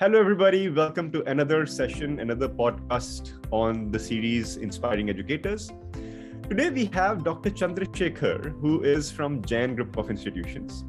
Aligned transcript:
Hello, 0.00 0.18
everybody. 0.18 0.70
Welcome 0.70 1.12
to 1.12 1.22
another 1.24 1.66
session, 1.66 2.20
another 2.20 2.48
podcast 2.48 3.32
on 3.50 3.90
the 3.90 3.98
series 3.98 4.56
Inspiring 4.56 5.10
Educators. 5.10 5.70
Today, 6.48 6.70
we 6.70 6.86
have 6.86 7.22
Dr. 7.22 7.50
Chandrasekhar, 7.50 8.58
who 8.62 8.82
is 8.82 9.10
from 9.10 9.42
Jain 9.44 9.74
Group 9.74 9.98
of 9.98 10.08
Institutions. 10.08 10.84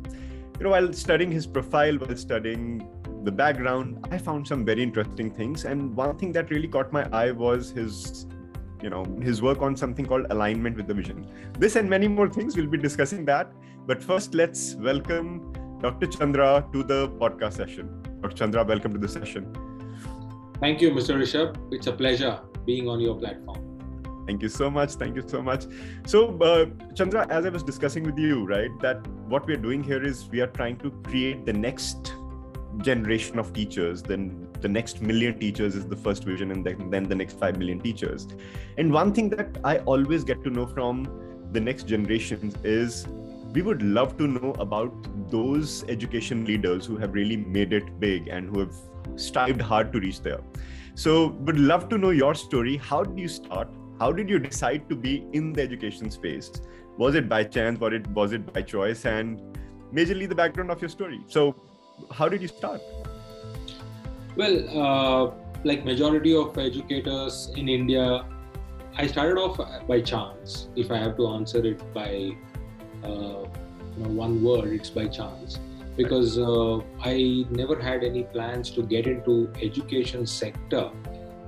You 0.57 0.63
know, 0.63 0.69
while 0.69 0.93
studying 0.93 1.29
his 1.29 1.45
profile, 1.45 1.97
while 1.97 2.15
studying 2.15 2.87
the 3.25 3.31
background, 3.33 4.07
I 4.11 4.17
found 4.17 4.47
some 4.47 4.63
very 4.63 4.81
interesting 4.81 5.29
things. 5.29 5.65
And 5.65 5.93
one 5.93 6.17
thing 6.17 6.31
that 6.31 6.49
really 6.49 6.69
caught 6.69 6.93
my 6.93 7.03
eye 7.11 7.31
was 7.31 7.71
his 7.71 8.27
you 8.81 8.89
know 8.89 9.03
his 9.21 9.41
work 9.41 9.61
on 9.61 9.75
something 9.75 10.05
called 10.05 10.25
alignment 10.29 10.75
with 10.75 10.87
the 10.87 10.93
vision 10.93 11.27
this 11.59 11.75
and 11.75 11.87
many 11.87 12.07
more 12.07 12.27
things 12.27 12.57
we'll 12.57 12.65
be 12.65 12.79
discussing 12.79 13.23
that 13.25 13.53
but 13.85 14.01
first 14.01 14.33
let's 14.33 14.73
welcome 14.73 15.53
dr 15.83 16.07
chandra 16.07 16.65
to 16.73 16.81
the 16.81 17.07
podcast 17.09 17.53
session 17.57 18.10
Dr. 18.21 18.37
Chandra, 18.37 18.63
welcome 18.63 18.93
to 18.93 18.99
the 18.99 19.07
session. 19.07 19.51
Thank 20.59 20.79
you, 20.79 20.91
Mr. 20.91 21.17
Rishabh. 21.17 21.57
It's 21.71 21.87
a 21.87 21.91
pleasure 21.91 22.39
being 22.65 22.87
on 22.87 22.99
your 22.99 23.15
platform. 23.15 23.57
Thank 24.27 24.43
you 24.43 24.49
so 24.49 24.69
much. 24.69 24.91
Thank 24.91 25.15
you 25.15 25.23
so 25.27 25.41
much. 25.41 25.65
So, 26.05 26.37
uh, 26.39 26.67
Chandra, 26.93 27.25
as 27.31 27.47
I 27.47 27.49
was 27.49 27.63
discussing 27.63 28.03
with 28.03 28.19
you, 28.19 28.45
right, 28.45 28.69
that 28.81 29.05
what 29.27 29.47
we're 29.47 29.57
doing 29.57 29.83
here 29.83 30.03
is 30.03 30.29
we 30.29 30.39
are 30.39 30.47
trying 30.47 30.77
to 30.77 30.91
create 31.03 31.47
the 31.47 31.53
next 31.53 32.13
generation 32.83 33.39
of 33.39 33.53
teachers. 33.53 34.03
Then 34.03 34.47
the 34.61 34.69
next 34.69 35.01
million 35.01 35.39
teachers 35.39 35.75
is 35.75 35.87
the 35.87 35.95
first 35.95 36.23
vision, 36.23 36.51
and 36.51 36.63
then, 36.63 36.91
then 36.91 37.05
the 37.05 37.15
next 37.15 37.39
5 37.39 37.57
million 37.57 37.79
teachers. 37.79 38.27
And 38.77 38.93
one 38.93 39.13
thing 39.13 39.29
that 39.29 39.57
I 39.63 39.79
always 39.79 40.23
get 40.23 40.43
to 40.43 40.51
know 40.51 40.67
from 40.67 41.49
the 41.51 41.59
next 41.59 41.87
generations 41.87 42.55
is 42.63 43.07
we 43.53 43.61
would 43.61 43.81
love 43.81 44.17
to 44.17 44.27
know 44.27 44.51
about 44.59 44.93
those 45.29 45.83
education 45.89 46.45
leaders 46.45 46.85
who 46.85 46.97
have 46.97 47.13
really 47.13 47.37
made 47.37 47.73
it 47.73 47.99
big 47.99 48.27
and 48.27 48.49
who 48.49 48.59
have 48.59 48.75
strived 49.15 49.61
hard 49.61 49.91
to 49.93 49.99
reach 49.99 50.21
there. 50.21 50.39
So, 50.95 51.27
would 51.47 51.59
love 51.59 51.89
to 51.89 51.97
know 51.97 52.11
your 52.11 52.33
story. 52.35 52.77
How 52.77 53.03
did 53.03 53.19
you 53.19 53.27
start? 53.27 53.69
How 53.99 54.11
did 54.11 54.29
you 54.29 54.39
decide 54.39 54.89
to 54.89 54.95
be 54.95 55.25
in 55.33 55.53
the 55.53 55.61
education 55.61 56.09
space? 56.11 56.51
Was 56.97 57.15
it 57.15 57.27
by 57.27 57.43
chance? 57.43 57.79
Was 57.79 57.93
it 57.93 58.07
was 58.07 58.33
it 58.33 58.53
by 58.53 58.61
choice? 58.61 59.05
And 59.05 59.41
majorly 59.93 60.27
the 60.27 60.35
background 60.35 60.71
of 60.71 60.81
your 60.81 60.89
story. 60.89 61.21
So, 61.27 61.55
how 62.11 62.29
did 62.29 62.41
you 62.41 62.47
start? 62.47 62.81
Well, 64.35 64.55
uh, 64.81 65.31
like 65.63 65.83
majority 65.85 66.35
of 66.35 66.57
educators 66.57 67.51
in 67.55 67.67
India, 67.67 68.25
I 68.95 69.07
started 69.07 69.37
off 69.37 69.59
by 69.87 70.01
chance. 70.01 70.69
If 70.75 70.91
I 70.91 70.97
have 70.97 71.17
to 71.17 71.27
answer 71.27 71.65
it 71.65 71.93
by 71.93 72.35
you 73.03 74.03
know, 74.03 74.09
one 74.09 74.43
word, 74.43 74.73
it's 74.73 74.89
by 74.89 75.07
chance. 75.07 75.59
Because 75.97 76.37
uh, 76.37 76.79
I 77.01 77.45
never 77.49 77.79
had 77.79 78.03
any 78.03 78.23
plans 78.23 78.71
to 78.71 78.81
get 78.81 79.07
into 79.07 79.51
education 79.61 80.25
sector 80.25 80.89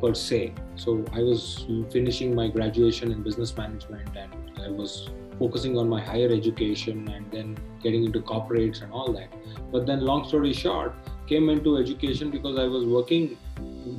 per 0.01 0.13
se. 0.13 0.53
So 0.75 1.03
I 1.13 1.19
was 1.19 1.65
finishing 1.91 2.35
my 2.35 2.49
graduation 2.49 3.11
in 3.11 3.23
business 3.23 3.55
management 3.55 4.09
and 4.17 4.33
I 4.61 4.69
was 4.69 5.09
focusing 5.39 5.77
on 5.77 5.89
my 5.89 6.01
higher 6.01 6.29
education 6.29 7.07
and 7.07 7.31
then 7.31 7.57
getting 7.81 8.03
into 8.03 8.19
corporates 8.19 8.81
and 8.81 8.91
all 8.91 9.11
that. 9.13 9.29
But 9.71 9.85
then, 9.85 10.01
long 10.01 10.27
story 10.27 10.53
short, 10.53 10.93
came 11.27 11.49
into 11.49 11.77
education 11.77 12.29
because 12.29 12.57
I 12.59 12.65
was 12.65 12.85
working 12.85 13.37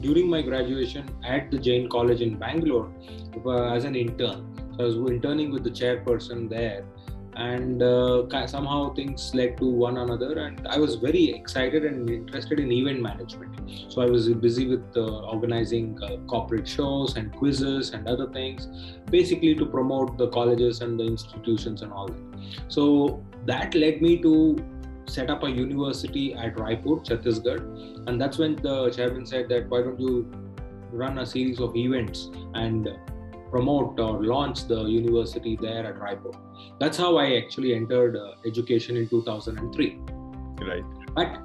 during 0.01 0.29
my 0.29 0.43
graduation 0.43 1.09
at 1.25 1.51
the 1.51 1.59
Jain 1.59 1.89
College 1.89 2.21
in 2.21 2.37
Bangalore 2.39 2.91
uh, 3.45 3.75
as 3.75 3.85
an 3.85 3.97
intern. 3.97 4.47
So 4.77 4.85
I 4.85 4.87
was 4.87 4.97
interning 4.97 5.51
with 5.51 5.65
the 5.65 5.71
chairperson 5.71 6.49
there 6.49 6.85
and 7.37 7.83
uh, 7.83 8.47
somehow 8.47 8.93
things 8.95 9.35
led 9.35 9.57
to 9.57 9.67
one 9.67 9.99
another 9.99 10.39
and 10.39 10.67
i 10.69 10.79
was 10.79 10.95
very 10.97 11.31
excited 11.31 11.85
and 11.85 12.09
interested 12.09 12.61
in 12.61 12.71
event 12.71 13.01
management. 13.01 13.51
So 13.89 14.03
i 14.03 14.07
was 14.07 14.29
busy 14.29 14.67
with 14.67 14.85
uh, 14.97 15.21
organizing 15.35 15.99
uh, 16.03 16.17
corporate 16.29 16.69
shows 16.69 17.17
and 17.17 17.33
quizzes 17.33 17.91
and 17.91 18.07
other 18.07 18.29
things 18.31 18.69
basically 19.11 19.55
to 19.55 19.67
promote 19.67 20.19
the 20.19 20.29
colleges 20.29 20.81
and 20.81 20.99
the 20.99 21.05
institutions 21.05 21.83
and 21.83 21.93
all 21.93 22.09
that. 22.09 22.53
So 22.69 23.25
that 23.47 23.75
led 23.75 24.03
me 24.03 24.21
to 24.23 24.57
set 25.07 25.31
up 25.31 25.43
a 25.43 25.51
university 25.51 26.35
at 26.35 26.57
raipur 26.57 27.05
chhattisgarh 27.05 28.09
and 28.09 28.21
that's 28.21 28.39
when 28.39 28.57
the 28.57 28.91
chairman 28.91 29.27
said 29.27 29.49
that 29.49 29.69
why 29.69 29.83
don't 29.83 30.01
you 30.01 30.31
run 30.91 31.19
a 31.19 31.27
series 31.27 31.61
of 31.61 31.77
events 31.77 32.31
and 32.55 32.89
promote 33.55 34.01
or 34.01 34.25
launch 34.25 34.67
the 34.67 34.81
university 34.83 35.57
there 35.61 35.87
at 35.87 35.97
Raipur. 36.05 36.35
That's 36.81 36.99
how 36.99 37.17
I 37.19 37.37
actually 37.37 37.73
entered 37.73 38.17
uh, 38.17 38.33
education 38.45 38.97
in 38.97 39.09
2003. 39.09 40.01
Right. 40.71 40.83
But 41.15 41.39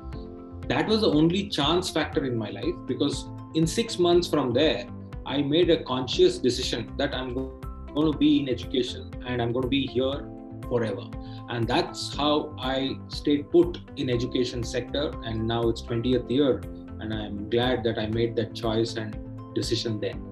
that 0.67 0.87
was 0.87 1.01
the 1.01 1.11
only 1.11 1.49
chance 1.49 1.91
factor 1.91 2.25
in 2.25 2.35
my 2.35 2.49
life 2.49 2.77
because 2.87 3.27
in 3.53 3.67
six 3.67 3.99
months 3.99 4.27
from 4.27 4.53
there, 4.53 4.87
I 5.27 5.43
made 5.43 5.69
a 5.69 5.83
conscious 5.83 6.39
decision 6.39 6.91
that 6.97 7.13
I'm 7.13 7.35
going 7.35 8.11
to 8.11 8.17
be 8.17 8.39
in 8.39 8.49
education 8.49 9.11
and 9.27 9.39
I'm 9.39 9.51
going 9.51 9.63
to 9.69 9.73
be 9.79 9.85
here 9.85 10.27
forever. 10.67 11.05
And 11.49 11.67
that's 11.67 12.15
how 12.15 12.55
I 12.59 12.97
stayed 13.09 13.51
put 13.51 13.77
in 13.97 14.09
education 14.09 14.63
sector. 14.63 15.11
And 15.25 15.47
now 15.47 15.69
it's 15.69 15.83
20th 15.83 16.29
year, 16.29 16.57
and 17.01 17.13
I'm 17.13 17.49
glad 17.51 17.83
that 17.83 17.99
I 17.99 18.07
made 18.07 18.35
that 18.37 18.55
choice 18.55 18.95
and 18.95 19.15
decision 19.53 19.99
then 19.99 20.28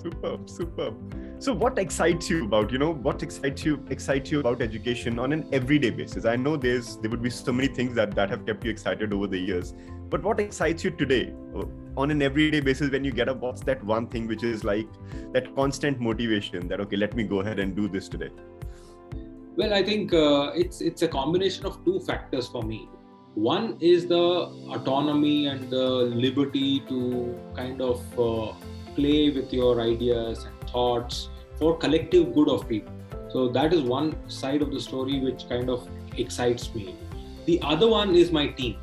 superb 0.00 0.48
superb. 0.48 0.94
So 1.38 1.52
what 1.52 1.78
excites 1.78 2.30
you 2.30 2.44
about 2.44 2.72
you 2.72 2.78
know 2.78 2.92
what 2.92 3.22
excites 3.22 3.64
you 3.64 3.84
excites 3.90 4.30
you 4.30 4.40
about 4.40 4.62
education 4.62 5.18
on 5.18 5.32
an 5.32 5.46
everyday 5.52 5.90
basis? 5.90 6.24
I 6.24 6.36
know 6.36 6.56
there's 6.56 6.96
there 6.98 7.10
would 7.10 7.22
be 7.22 7.30
so 7.30 7.52
many 7.52 7.68
things 7.68 7.94
that 7.94 8.14
that 8.14 8.30
have 8.30 8.44
kept 8.46 8.64
you 8.64 8.70
excited 8.70 9.12
over 9.12 9.26
the 9.26 9.38
years 9.38 9.74
but 10.10 10.22
what 10.22 10.40
excites 10.40 10.84
you 10.84 10.90
today 10.90 11.34
uh, 11.54 11.64
on 11.96 12.10
an 12.10 12.22
everyday 12.22 12.60
basis 12.60 12.90
when 12.90 13.04
you 13.04 13.12
get 13.12 13.28
up? 13.28 13.40
What's 13.40 13.62
that 13.62 13.84
one 13.84 14.06
thing 14.06 14.26
which 14.26 14.42
is 14.42 14.64
like 14.64 14.88
that 15.32 15.54
constant 15.54 16.00
motivation 16.00 16.68
that 16.68 16.80
okay 16.80 16.96
let 16.96 17.14
me 17.14 17.24
go 17.24 17.40
ahead 17.40 17.58
and 17.58 17.76
do 17.76 17.88
this 17.88 18.08
today? 18.08 18.30
Well 19.56 19.74
i 19.74 19.82
think 19.82 20.14
uh, 20.14 20.52
it's 20.54 20.80
it's 20.80 21.02
a 21.02 21.08
combination 21.08 21.66
of 21.66 21.84
two 21.84 22.00
factors 22.00 22.48
for 22.48 22.62
me. 22.62 22.88
One 23.34 23.76
is 23.80 24.06
the 24.06 24.24
autonomy 24.76 25.46
and 25.46 25.70
the 25.70 25.84
liberty 26.24 26.80
to 26.88 27.38
kind 27.54 27.82
of 27.82 28.00
uh, 28.18 28.52
play 28.98 29.30
with 29.30 29.52
your 29.52 29.80
ideas 29.80 30.44
and 30.44 30.70
thoughts 30.70 31.28
for 31.58 31.76
collective 31.78 32.34
good 32.34 32.48
of 32.48 32.68
people. 32.68 32.92
So 33.30 33.48
that 33.56 33.72
is 33.72 33.82
one 33.82 34.10
side 34.28 34.62
of 34.62 34.70
the 34.72 34.80
story 34.80 35.20
which 35.20 35.48
kind 35.48 35.70
of 35.70 35.88
excites 36.16 36.74
me. 36.74 36.94
The 37.46 37.60
other 37.62 37.88
one 37.88 38.14
is 38.14 38.32
my 38.32 38.46
team, 38.48 38.76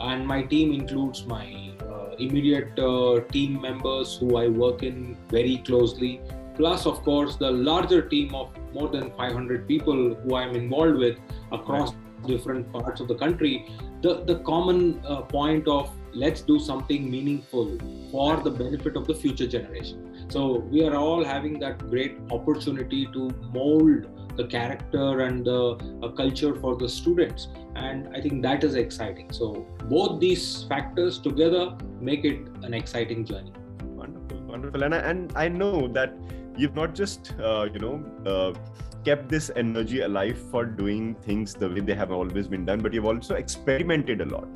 and 0.00 0.26
my 0.26 0.42
team 0.42 0.72
includes 0.72 1.26
my 1.26 1.44
uh, 1.80 2.16
immediate 2.18 2.78
uh, 2.78 3.20
team 3.32 3.60
members 3.60 4.16
who 4.16 4.36
I 4.36 4.48
work 4.48 4.82
in 4.82 5.16
very 5.28 5.58
closely, 5.58 6.20
plus, 6.54 6.86
of 6.86 7.02
course, 7.02 7.36
the 7.36 7.50
larger 7.50 8.02
team 8.02 8.34
of 8.34 8.50
more 8.72 8.88
than 8.88 9.10
500 9.12 9.66
people 9.66 10.14
who 10.14 10.36
I'm 10.36 10.54
involved 10.54 10.98
with 10.98 11.18
across 11.52 11.94
different 12.26 12.72
parts 12.72 13.00
of 13.00 13.08
the 13.08 13.14
country. 13.14 13.68
The, 14.02 14.24
the 14.24 14.38
common 14.40 15.00
uh, 15.06 15.22
point 15.22 15.68
of 15.68 15.90
let's 16.16 16.40
do 16.40 16.58
something 16.58 17.10
meaningful 17.10 17.78
for 18.10 18.36
the 18.38 18.50
benefit 18.50 18.96
of 18.96 19.06
the 19.06 19.14
future 19.14 19.46
generation. 19.46 20.26
So 20.28 20.60
we 20.74 20.84
are 20.84 20.96
all 20.96 21.24
having 21.24 21.58
that 21.60 21.78
great 21.90 22.16
opportunity 22.30 23.06
to 23.12 23.30
mold 23.52 24.06
the 24.36 24.46
character 24.46 25.20
and 25.20 25.44
the 25.44 25.60
uh, 26.02 26.08
culture 26.08 26.54
for 26.54 26.76
the 26.76 26.88
students, 26.88 27.48
and 27.74 28.08
I 28.14 28.20
think 28.20 28.42
that 28.42 28.64
is 28.64 28.74
exciting. 28.74 29.32
So 29.32 29.66
both 29.84 30.20
these 30.20 30.64
factors 30.64 31.18
together 31.18 31.76
make 32.00 32.24
it 32.24 32.48
an 32.62 32.74
exciting 32.74 33.24
journey. 33.24 33.52
Wonderful, 33.84 34.40
wonderful, 34.42 34.82
and 34.82 34.94
I, 34.94 34.98
and 34.98 35.32
I 35.36 35.48
know 35.48 35.88
that 35.88 36.14
you've 36.56 36.74
not 36.74 36.94
just 36.94 37.34
uh, 37.40 37.68
you 37.72 37.78
know. 37.78 37.96
Uh, 38.26 38.58
kept 39.06 39.28
this 39.28 39.52
energy 39.54 40.00
alive 40.00 40.36
for 40.50 40.64
doing 40.64 41.14
things 41.24 41.54
the 41.54 41.68
way 41.68 41.78
they 41.78 41.94
have 41.94 42.10
always 42.10 42.48
been 42.48 42.64
done, 42.64 42.80
but 42.80 42.92
you've 42.92 43.04
also 43.04 43.36
experimented 43.36 44.20
a 44.20 44.24
lot 44.24 44.48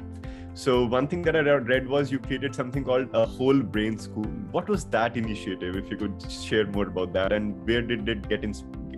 so 0.55 0.84
one 0.84 1.06
thing 1.06 1.22
that 1.22 1.37
I 1.37 1.41
read 1.41 1.88
was 1.88 2.11
you 2.11 2.19
created 2.19 2.55
something 2.55 2.84
called 2.84 3.09
a 3.12 3.25
whole 3.25 3.61
brain 3.61 3.99
school. 3.99 4.25
What 4.50 4.69
was 4.69 4.85
that 4.87 5.17
initiative? 5.17 5.76
If 5.76 5.91
you 5.91 5.97
could 5.97 6.31
share 6.31 6.67
more 6.67 6.87
about 6.87 7.12
that, 7.12 7.32
and 7.32 7.67
where 7.67 7.82
did 7.82 8.08
it 8.08 8.29
get 8.29 8.43
in, 8.43 8.52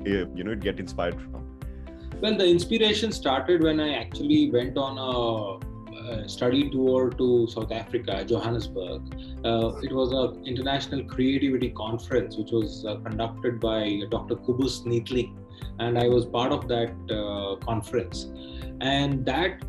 eh, 0.07 0.25
you 0.35 0.45
know 0.45 0.55
get 0.55 0.81
inspired 0.81 1.21
from? 1.21 1.33
Well, 2.21 2.37
the 2.37 2.47
inspiration 2.47 3.13
started 3.13 3.63
when 3.63 3.81
I 3.81 3.95
actually 3.95 4.51
went 4.51 4.79
on 4.79 4.97
a, 4.97 6.23
a 6.23 6.29
study 6.29 6.71
tour 6.71 7.11
to 7.11 7.47
South 7.49 7.73
Africa, 7.73 8.25
Johannesburg. 8.25 9.03
Uh, 9.45 9.75
it 9.83 9.93
was 9.93 10.13
an 10.13 10.47
international 10.47 11.05
creativity 11.05 11.71
conference 11.71 12.37
which 12.37 12.51
was 12.51 12.87
uh, 12.87 12.97
conducted 12.97 13.61
by 13.61 14.03
Dr. 14.11 14.37
Kobus 14.37 14.87
Neethling, 14.87 15.37
and 15.81 15.99
I 15.99 16.09
was 16.09 16.25
part 16.25 16.53
of 16.53 16.67
that 16.69 16.95
uh, 17.11 17.57
conference. 17.65 18.31
And 18.81 19.27
that 19.27 19.63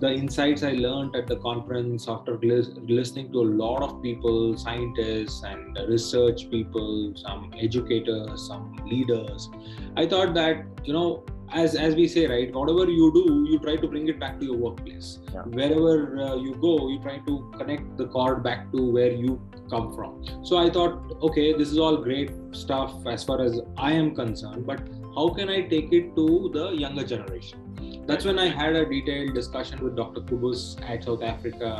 the 0.00 0.12
insights 0.12 0.62
I 0.62 0.72
learned 0.72 1.16
at 1.16 1.26
the 1.26 1.36
conference 1.36 2.08
after 2.08 2.38
listening 2.38 3.32
to 3.32 3.40
a 3.40 3.48
lot 3.62 3.82
of 3.82 4.02
people, 4.02 4.56
scientists 4.56 5.42
and 5.42 5.76
research 5.88 6.50
people, 6.50 7.14
some 7.16 7.52
educators, 7.58 8.46
some 8.46 8.76
leaders, 8.86 9.48
I 9.96 10.06
thought 10.06 10.34
that, 10.34 10.64
you 10.84 10.92
know, 10.92 11.24
as 11.52 11.74
as 11.74 11.94
we 11.94 12.06
say 12.06 12.26
right 12.26 12.54
whatever 12.54 12.84
you 12.90 13.10
do 13.12 13.46
you 13.50 13.58
try 13.58 13.74
to 13.74 13.88
bring 13.88 14.06
it 14.06 14.20
back 14.20 14.38
to 14.38 14.44
your 14.44 14.56
workplace. 14.56 15.18
Yeah. 15.32 15.42
wherever 15.44 16.20
uh, 16.20 16.36
you 16.36 16.54
go 16.56 16.88
you 16.88 17.00
try 17.00 17.18
to 17.18 17.52
connect 17.56 17.96
the 17.96 18.06
cord 18.06 18.42
back 18.42 18.70
to 18.72 18.92
where 18.92 19.12
you 19.12 19.40
come 19.70 19.94
from. 19.94 20.22
So 20.44 20.58
i 20.58 20.68
thought 20.68 21.16
okay 21.22 21.54
this 21.54 21.70
is 21.70 21.78
all 21.78 21.96
great 21.96 22.30
stuff 22.52 22.92
as 23.06 23.24
far 23.24 23.40
as 23.40 23.60
i 23.78 23.92
am 23.92 24.14
concerned 24.14 24.66
but 24.66 24.80
how 25.14 25.30
can 25.30 25.48
i 25.48 25.62
take 25.62 25.92
it 25.92 26.14
to 26.16 26.50
the 26.52 26.70
younger 26.70 27.04
generation 27.04 27.67
that's 28.08 28.24
when 28.24 28.38
i 28.38 28.48
had 28.48 28.74
a 28.74 28.84
detailed 28.92 29.34
discussion 29.34 29.82
with 29.84 29.96
dr 30.02 30.20
kobus 30.28 30.62
at 30.90 31.04
south 31.04 31.22
africa 31.22 31.72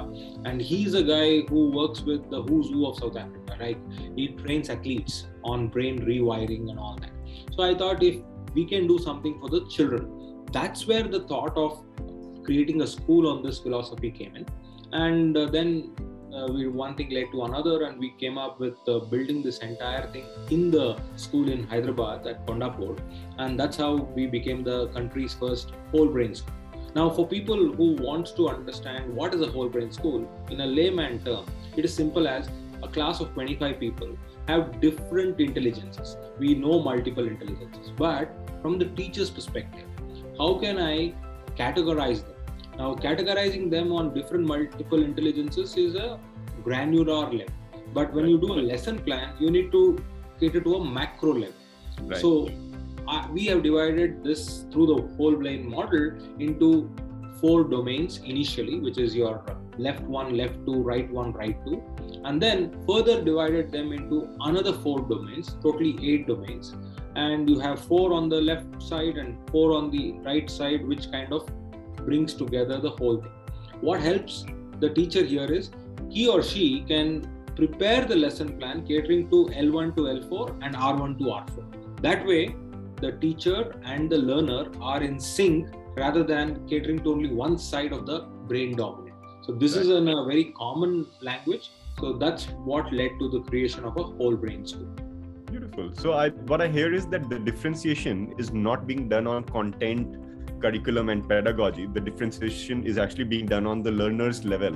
and 0.44 0.60
he's 0.70 0.94
a 0.94 1.02
guy 1.02 1.28
who 1.50 1.70
works 1.70 2.02
with 2.02 2.30
the 2.30 2.42
who's 2.48 2.68
who 2.68 2.86
of 2.86 2.98
south 3.02 3.16
africa 3.16 3.56
right 3.60 3.78
he 4.16 4.28
trains 4.42 4.70
athletes 4.76 5.26
on 5.44 5.68
brain 5.68 5.98
rewiring 6.10 6.68
and 6.70 6.78
all 6.78 6.96
that 7.04 7.10
so 7.56 7.62
i 7.62 7.74
thought 7.82 8.02
if 8.02 8.18
we 8.54 8.64
can 8.64 8.86
do 8.86 8.98
something 8.98 9.38
for 9.40 9.48
the 9.48 9.66
children. 9.68 10.44
That's 10.52 10.86
where 10.86 11.02
the 11.02 11.20
thought 11.20 11.56
of 11.56 11.84
creating 12.44 12.82
a 12.82 12.86
school 12.86 13.28
on 13.28 13.42
this 13.42 13.58
philosophy 13.58 14.10
came 14.10 14.36
in. 14.36 14.46
And 14.92 15.36
uh, 15.36 15.46
then 15.46 15.94
uh, 16.34 16.46
we, 16.52 16.66
one 16.68 16.94
thing 16.94 17.10
led 17.10 17.30
to 17.32 17.44
another, 17.44 17.84
and 17.84 17.98
we 17.98 18.10
came 18.10 18.38
up 18.38 18.60
with 18.60 18.76
uh, 18.88 18.98
building 18.98 19.42
this 19.42 19.58
entire 19.58 20.06
thing 20.08 20.24
in 20.50 20.70
the 20.70 20.98
school 21.16 21.50
in 21.50 21.64
Hyderabad 21.64 22.26
at 22.26 22.46
Kondapur. 22.46 22.98
And 23.38 23.58
that's 23.58 23.76
how 23.76 23.94
we 23.96 24.26
became 24.26 24.62
the 24.64 24.88
country's 24.88 25.34
first 25.34 25.72
whole 25.90 26.06
brain 26.06 26.34
school. 26.34 26.54
Now, 26.94 27.10
for 27.10 27.26
people 27.26 27.72
who 27.72 27.96
want 27.96 28.34
to 28.36 28.48
understand 28.48 29.14
what 29.14 29.34
is 29.34 29.40
a 29.40 29.46
whole 29.46 29.68
brain 29.68 29.92
school, 29.92 30.28
in 30.50 30.60
a 30.60 30.66
layman 30.66 31.22
term, 31.24 31.46
it 31.76 31.84
is 31.84 31.94
simple 31.94 32.26
as 32.26 32.48
a 32.82 32.88
class 32.88 33.20
of 33.20 33.32
25 33.34 33.78
people 33.78 34.16
have 34.46 34.80
different 34.80 35.38
intelligences. 35.40 36.16
We 36.38 36.54
know 36.54 36.80
multiple 36.82 37.26
intelligences, 37.26 37.92
but 37.96 38.34
from 38.62 38.78
the 38.78 38.86
teacher's 38.86 39.30
perspective, 39.30 39.86
how 40.38 40.58
can 40.58 40.78
I 40.78 41.14
categorize 41.56 42.24
them? 42.24 42.37
Now, 42.78 42.94
categorizing 42.94 43.70
them 43.70 43.92
on 43.92 44.14
different 44.14 44.46
multiple 44.46 45.02
intelligences 45.02 45.76
is 45.76 45.96
a 45.96 46.20
granular 46.62 47.26
level. 47.26 47.46
But 47.92 48.12
when 48.12 48.28
you 48.28 48.38
do 48.38 48.52
a 48.52 48.60
lesson 48.70 48.98
plan, 49.00 49.34
you 49.40 49.50
need 49.50 49.72
to 49.72 49.98
cater 50.38 50.60
to 50.60 50.74
a 50.76 50.84
macro 50.84 51.34
level. 51.34 51.54
Right. 52.02 52.20
So, 52.20 52.48
uh, 53.08 53.26
we 53.32 53.46
have 53.46 53.62
divided 53.62 54.22
this 54.22 54.64
through 54.70 54.86
the 54.86 55.16
whole 55.16 55.34
brain 55.34 55.68
model 55.68 56.12
into 56.38 56.90
four 57.40 57.64
domains 57.64 58.18
initially, 58.18 58.78
which 58.78 58.98
is 58.98 59.14
your 59.14 59.44
left 59.78 60.02
one, 60.02 60.36
left 60.36 60.64
two, 60.66 60.82
right 60.82 61.10
one, 61.10 61.32
right 61.32 61.56
two, 61.64 61.82
and 62.24 62.42
then 62.42 62.84
further 62.86 63.22
divided 63.22 63.72
them 63.72 63.92
into 63.92 64.28
another 64.40 64.72
four 64.72 65.00
domains, 65.00 65.56
totally 65.62 65.96
eight 66.02 66.26
domains. 66.26 66.74
And 67.14 67.48
you 67.48 67.58
have 67.58 67.80
four 67.80 68.12
on 68.12 68.28
the 68.28 68.40
left 68.40 68.82
side 68.82 69.16
and 69.16 69.38
four 69.50 69.72
on 69.72 69.90
the 69.90 70.12
right 70.24 70.48
side, 70.50 70.86
which 70.86 71.10
kind 71.10 71.32
of 71.32 71.48
brings 72.08 72.34
together 72.34 72.78
the 72.86 72.94
whole 73.00 73.18
thing. 73.22 73.32
What 73.80 74.00
helps 74.00 74.44
the 74.80 74.90
teacher 74.90 75.24
here 75.24 75.50
is 75.60 75.70
he 76.10 76.28
or 76.28 76.42
she 76.42 76.84
can 76.92 77.08
prepare 77.56 78.04
the 78.04 78.16
lesson 78.16 78.56
plan 78.58 78.86
catering 78.86 79.28
to 79.30 79.38
L1 79.66 79.94
to 79.96 80.02
L4 80.02 80.58
and 80.62 80.74
R1 80.74 81.18
to 81.18 81.24
R4. 81.24 82.02
That 82.02 82.24
way, 82.24 82.54
the 83.00 83.12
teacher 83.12 83.74
and 83.84 84.10
the 84.10 84.18
learner 84.18 84.70
are 84.80 85.02
in 85.02 85.18
sync 85.18 85.68
rather 85.96 86.22
than 86.22 86.66
catering 86.68 87.02
to 87.04 87.12
only 87.12 87.30
one 87.32 87.58
side 87.58 87.92
of 87.92 88.06
the 88.06 88.20
brain 88.52 88.76
dominant. 88.76 89.16
So 89.42 89.52
this 89.52 89.76
is 89.76 89.88
in 89.88 90.08
a 90.08 90.24
very 90.24 90.52
common 90.56 91.06
language. 91.20 91.70
So 92.00 92.12
that's 92.12 92.44
what 92.70 92.92
led 92.92 93.18
to 93.18 93.28
the 93.30 93.40
creation 93.40 93.84
of 93.84 93.96
a 93.96 94.04
whole 94.04 94.36
brain 94.36 94.66
school. 94.66 94.88
Beautiful. 95.50 95.90
So 95.94 96.12
I 96.12 96.28
what 96.52 96.60
I 96.60 96.68
hear 96.68 96.94
is 96.94 97.06
that 97.06 97.28
the 97.28 97.38
differentiation 97.38 98.34
is 98.38 98.52
not 98.52 98.86
being 98.86 99.08
done 99.08 99.26
on 99.26 99.44
content, 99.44 100.16
curriculum, 100.60 101.08
and 101.08 101.28
pedagogy. 101.28 101.86
The 101.86 102.00
differentiation 102.00 102.84
is 102.84 102.98
actually 102.98 103.24
being 103.24 103.46
done 103.46 103.66
on 103.66 103.82
the 103.82 103.90
learner's 103.92 104.44
level, 104.44 104.74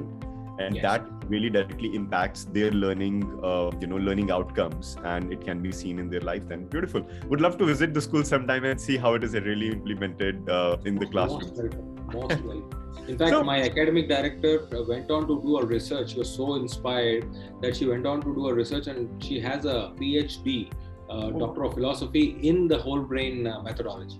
and 0.58 0.76
Yes. 0.76 0.82
that 0.82 1.06
really 1.28 1.50
directly 1.50 1.94
impacts 1.94 2.44
their 2.44 2.70
learning, 2.70 3.22
uh, 3.42 3.70
you 3.80 3.86
know, 3.86 3.96
learning 3.96 4.30
outcomes, 4.30 4.96
and 5.04 5.32
it 5.32 5.40
can 5.44 5.62
be 5.62 5.72
seen 5.72 5.98
in 5.98 6.10
their 6.10 6.20
life. 6.20 6.46
Then 6.48 6.66
beautiful. 6.66 7.06
Would 7.28 7.40
love 7.40 7.56
to 7.58 7.64
visit 7.64 7.94
the 7.94 8.00
school 8.00 8.22
sometime 8.24 8.64
and 8.64 8.80
see 8.80 8.96
how 8.96 9.14
it 9.14 9.24
is 9.24 9.34
really 9.34 9.68
implemented 9.68 10.48
uh, 10.48 10.76
in 10.84 10.96
the 10.96 11.06
classroom. 11.06 11.40
Most 11.40 11.56
welcome. 11.56 11.88
Most 12.12 12.44
welcome. 12.52 12.78
In 13.08 13.16
fact, 13.18 13.30
So- 13.30 13.42
my 13.42 13.62
academic 13.62 14.08
director 14.08 14.68
uh, 14.76 14.84
went 14.88 15.10
on 15.10 15.26
to 15.26 15.40
do 15.42 15.56
a 15.58 15.64
research. 15.64 16.10
She 16.12 16.18
was 16.18 16.30
so 16.32 16.54
inspired 16.56 17.24
that 17.62 17.74
she 17.76 17.86
went 17.86 18.06
on 18.06 18.20
to 18.20 18.34
do 18.34 18.48
a 18.48 18.54
research 18.54 18.86
and 18.86 19.20
she 19.22 19.40
has 19.40 19.64
a 19.64 19.92
PhD, 19.98 20.70
uh, 21.10 21.12
Oh. 21.14 21.38
Doctor 21.38 21.64
of 21.64 21.74
Philosophy 21.74 22.36
in 22.42 22.68
the 22.68 22.78
whole 22.78 23.00
brain 23.00 23.46
uh, 23.46 23.62
methodology. 23.62 24.18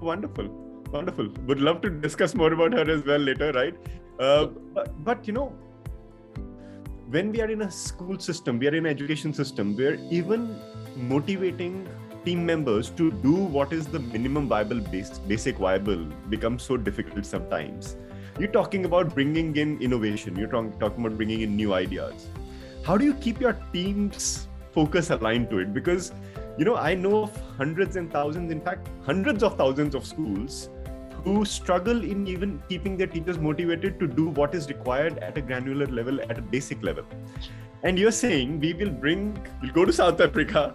Wonderful, 0.00 0.48
wonderful. 0.90 1.28
Would 1.46 1.60
love 1.60 1.80
to 1.82 1.90
discuss 1.90 2.34
more 2.34 2.52
about 2.52 2.72
her 2.72 2.90
as 2.90 3.04
well 3.04 3.18
later, 3.18 3.52
right? 3.52 3.74
Uh, 4.18 4.46
but, 4.46 5.04
but 5.04 5.26
you 5.26 5.32
know, 5.32 5.52
when 7.08 7.30
we 7.30 7.40
are 7.40 7.50
in 7.50 7.62
a 7.62 7.70
school 7.70 8.18
system, 8.18 8.58
we 8.58 8.66
are 8.68 8.74
in 8.74 8.86
an 8.86 8.90
education 8.90 9.32
system 9.32 9.76
where 9.76 9.94
even 10.10 10.58
motivating 10.96 11.88
team 12.24 12.44
members 12.44 12.90
to 12.90 13.12
do 13.12 13.32
what 13.32 13.72
is 13.72 13.86
the 13.86 14.00
minimum 14.00 14.48
viable 14.48 14.80
base, 14.80 15.18
basic 15.20 15.58
viable 15.58 16.04
becomes 16.28 16.62
so 16.62 16.76
difficult 16.76 17.24
sometimes. 17.24 17.96
You're 18.38 18.50
talking 18.50 18.84
about 18.84 19.14
bringing 19.14 19.56
in 19.56 19.80
innovation. 19.80 20.36
You're 20.36 20.48
talk, 20.48 20.78
talking 20.80 21.04
about 21.04 21.16
bringing 21.16 21.42
in 21.42 21.56
new 21.56 21.72
ideas. 21.72 22.26
How 22.84 22.98
do 22.98 23.04
you 23.04 23.14
keep 23.14 23.40
your 23.40 23.54
team's 23.72 24.48
focus 24.72 25.10
aligned 25.10 25.50
to 25.50 25.58
it? 25.58 25.72
Because 25.72 26.12
you 26.58 26.64
know, 26.64 26.76
I 26.76 26.94
know 26.94 27.22
of 27.24 27.36
hundreds 27.58 27.96
and 27.96 28.10
thousands, 28.10 28.50
in 28.50 28.60
fact, 28.60 28.88
hundreds 29.04 29.42
of 29.42 29.56
thousands 29.56 29.94
of 29.94 30.06
schools 30.06 30.70
who 31.26 31.44
struggle 31.44 32.04
in 32.04 32.26
even 32.28 32.62
keeping 32.68 32.96
their 32.96 33.08
teachers 33.08 33.36
motivated 33.36 33.98
to 33.98 34.06
do 34.06 34.28
what 34.40 34.54
is 34.54 34.68
required 34.68 35.18
at 35.18 35.36
a 35.36 35.40
granular 35.40 35.86
level, 35.86 36.20
at 36.20 36.38
a 36.38 36.42
basic 36.42 36.80
level. 36.84 37.04
And 37.82 37.98
you're 37.98 38.12
saying 38.12 38.60
we 38.60 38.74
will 38.74 38.90
bring, 38.90 39.36
we'll 39.60 39.72
go 39.72 39.84
to 39.84 39.92
South 39.92 40.20
Africa, 40.20 40.74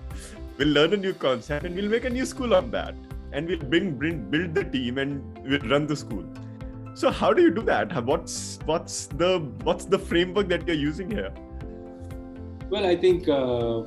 we'll 0.57 0.67
learn 0.67 0.93
a 0.93 0.97
new 0.97 1.13
concept, 1.13 1.65
and 1.65 1.73
we'll 1.73 1.89
make 1.89 2.03
a 2.03 2.09
new 2.09 2.25
school 2.25 2.53
on 2.53 2.69
that, 2.71 2.95
and 3.31 3.47
we'll 3.47 3.59
bring, 3.59 3.95
bring 3.95 4.29
build 4.29 4.53
the 4.53 4.65
team, 4.65 4.97
and 4.97 5.39
we'll 5.47 5.67
run 5.69 5.87
the 5.87 5.95
school. 5.95 6.25
So 6.95 7.09
how 7.09 7.31
do 7.31 7.41
you 7.41 7.51
do 7.51 7.61
that? 7.61 8.03
What's 8.03 8.59
what's 8.65 9.05
the 9.05 9.39
what's 9.63 9.85
the 9.85 9.97
framework 9.97 10.49
that 10.49 10.67
you're 10.67 10.75
using 10.75 11.09
here? 11.09 11.33
Well, 12.69 12.85
I 12.85 12.97
think 12.97 13.29
uh, 13.29 13.83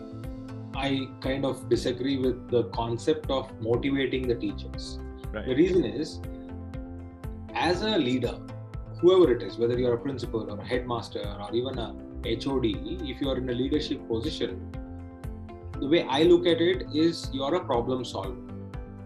I 0.75 1.09
kind 1.21 1.45
of 1.45 1.69
disagree 1.69 2.17
with 2.17 2.49
the 2.49 2.65
concept 2.71 3.31
of 3.31 3.51
motivating 3.61 4.27
the 4.27 4.35
teachers. 4.35 4.99
Right. 5.31 5.45
The 5.45 5.55
reason 5.55 5.85
is, 5.85 6.21
as 7.55 7.83
a 7.83 7.97
leader, 7.97 8.39
whoever 9.01 9.33
it 9.33 9.43
is, 9.43 9.59
whether 9.59 9.79
you're 9.79 9.95
a 9.95 9.99
principal 9.99 10.51
or 10.51 10.59
a 10.59 10.65
headmaster 10.65 11.23
or 11.41 11.55
even 11.55 11.79
a 11.79 11.95
HOD, 12.25 12.67
if 13.09 13.21
you 13.21 13.29
are 13.29 13.39
in 13.39 13.49
a 13.49 13.53
leadership 13.53 14.07
position, 14.09 14.71
the 15.79 15.87
way 15.87 16.07
I 16.09 16.23
look 16.23 16.47
at 16.47 16.61
it 16.61 16.87
is 16.95 17.29
you're 17.33 17.55
a 17.55 17.65
problem 17.65 18.05
solver 18.05 18.41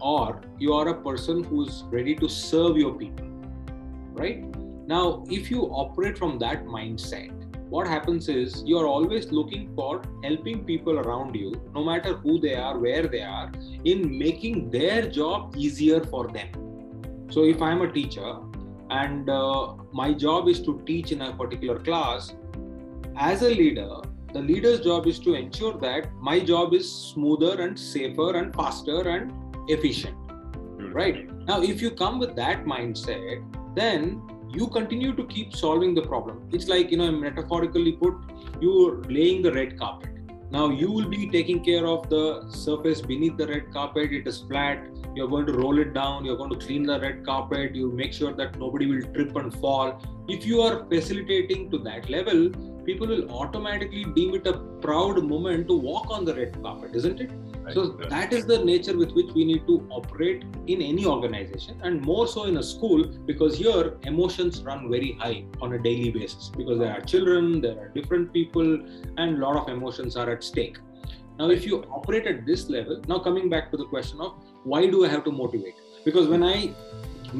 or 0.00 0.40
you 0.58 0.73
are 0.75 0.88
a 0.88 1.02
person 1.02 1.42
who's 1.44 1.84
ready 1.88 2.14
to 2.16 2.28
serve 2.28 2.76
your 2.76 2.94
people, 2.94 3.26
right? 4.12 4.44
Now, 4.87 5.25
if 5.28 5.50
you 5.50 5.62
operate 5.64 6.16
from 6.16 6.38
that 6.38 6.64
mindset, 6.64 7.34
what 7.68 7.87
happens 7.87 8.28
is 8.28 8.62
you're 8.64 8.87
always 8.87 9.30
looking 9.30 9.75
for 9.75 10.02
helping 10.23 10.64
people 10.64 11.00
around 11.00 11.34
you, 11.34 11.52
no 11.75 11.84
matter 11.84 12.14
who 12.14 12.38
they 12.40 12.54
are, 12.54 12.78
where 12.78 13.06
they 13.06 13.23
are, 13.23 13.52
in 13.84 14.18
making 14.18 14.70
their 14.70 15.02
job 15.06 15.54
easier 15.56 16.02
for 16.04 16.28
them. 16.28 16.67
So, 17.30 17.44
if 17.44 17.61
I'm 17.61 17.82
a 17.82 17.92
teacher 17.92 18.37
and 18.90 19.28
uh, 19.28 19.75
my 19.92 20.12
job 20.12 20.49
is 20.49 20.61
to 20.62 20.82
teach 20.87 21.12
in 21.12 21.20
a 21.20 21.32
particular 21.32 21.78
class, 21.78 22.35
as 23.16 23.42
a 23.42 23.49
leader, 23.49 24.00
the 24.32 24.40
leader's 24.40 24.80
job 24.80 25.06
is 25.06 25.18
to 25.20 25.35
ensure 25.35 25.76
that 25.78 26.12
my 26.20 26.38
job 26.38 26.75
is 26.75 26.90
smoother 26.90 27.61
and 27.62 27.78
safer 27.78 28.37
and 28.37 28.54
faster 28.54 29.08
and 29.08 29.32
efficient. 29.68 30.16
Right. 30.92 31.28
Now, 31.47 31.62
if 31.62 31.82
you 31.82 31.90
come 31.90 32.18
with 32.18 32.37
that 32.37 32.64
mindset, 32.64 33.44
then 33.75 34.23
you 34.50 34.66
continue 34.68 35.14
to 35.14 35.25
keep 35.26 35.54
solving 35.54 35.94
the 35.94 36.02
problem. 36.02 36.49
It's 36.52 36.68
like, 36.68 36.90
you 36.90 36.97
know, 36.97 37.11
metaphorically 37.12 37.92
put, 37.92 38.14
you're 38.61 39.02
laying 39.04 39.42
the 39.42 39.52
red 39.52 39.78
carpet. 39.78 40.11
Now, 40.50 40.70
you 40.70 40.90
will 40.90 41.08
be 41.08 41.28
taking 41.28 41.62
care 41.62 41.87
of 41.87 42.08
the 42.08 42.50
surface 42.50 43.00
beneath 43.02 43.37
the 43.37 43.47
red 43.47 43.73
carpet. 43.73 44.12
It 44.12 44.26
is 44.26 44.40
flat. 44.40 44.88
You're 45.18 45.26
going 45.26 45.46
to 45.46 45.52
roll 45.52 45.80
it 45.80 45.94
down. 45.94 46.25
You're 46.25 46.37
going 46.37 46.50
to 46.50 46.64
clean 46.64 46.84
the 46.84 47.00
red 47.00 47.26
carpet. 47.26 47.75
You 47.75 47.90
make 47.90 48.12
sure 48.12 48.32
that 48.34 48.56
nobody 48.56 48.87
will 48.87 49.02
trip 49.14 49.34
and 49.34 49.52
fall. 49.52 50.00
If 50.28 50.46
you 50.46 50.60
are 50.60 50.84
facilitating 50.88 51.72
to 51.72 51.78
that 51.78 52.08
level, 52.08 52.50
people 52.84 53.08
will 53.08 53.28
automatically 53.32 54.04
deem 54.04 54.37
it 54.37 54.46
a 54.46 54.52
proud 54.80 55.25
moment 55.25 55.66
to 55.66 55.76
walk 55.76 56.12
on 56.12 56.25
the 56.25 56.34
red 56.37 56.62
carpet, 56.62 56.94
isn't 56.94 57.20
it? 57.20 57.32
So 57.75 57.88
that 58.10 58.32
is 58.32 58.46
the 58.46 58.64
nature 58.64 58.96
with 58.96 59.10
which 59.10 59.32
we 59.34 59.44
need 59.44 59.66
to 59.66 59.84
operate 59.90 60.44
in 60.68 60.80
any 60.80 61.04
organization, 61.04 61.80
and 61.82 62.00
more 62.00 62.28
so 62.28 62.44
in 62.44 62.56
a 62.58 62.62
school 62.62 63.04
because 63.26 63.58
here 63.58 63.98
emotions 64.04 64.62
run 64.62 64.88
very 64.88 65.18
high 65.20 65.44
on 65.60 65.72
a 65.72 65.78
daily 65.78 66.10
basis 66.10 66.50
because 66.56 66.78
there 66.78 66.92
are 66.92 67.00
children, 67.00 67.60
there 67.60 67.78
are 67.78 67.88
different 67.88 68.32
people, 68.32 68.80
and 69.18 69.37
a 69.37 69.38
lot 69.46 69.56
of 69.56 69.68
emotions 69.68 70.16
are 70.16 70.30
at 70.30 70.44
stake. 70.44 70.78
Now, 71.38 71.50
if 71.50 71.66
you 71.66 71.84
operate 71.98 72.26
at 72.26 72.46
this 72.46 72.68
level, 72.68 73.02
now 73.06 73.18
coming 73.18 73.48
back 73.48 73.70
to 73.72 73.76
the 73.76 73.84
question 73.84 74.20
of 74.20 74.32
why 74.64 74.86
do 74.86 75.04
I 75.04 75.08
have 75.08 75.24
to 75.24 75.32
motivate? 75.32 75.74
because 76.04 76.28
when 76.32 76.42
i 76.42 76.74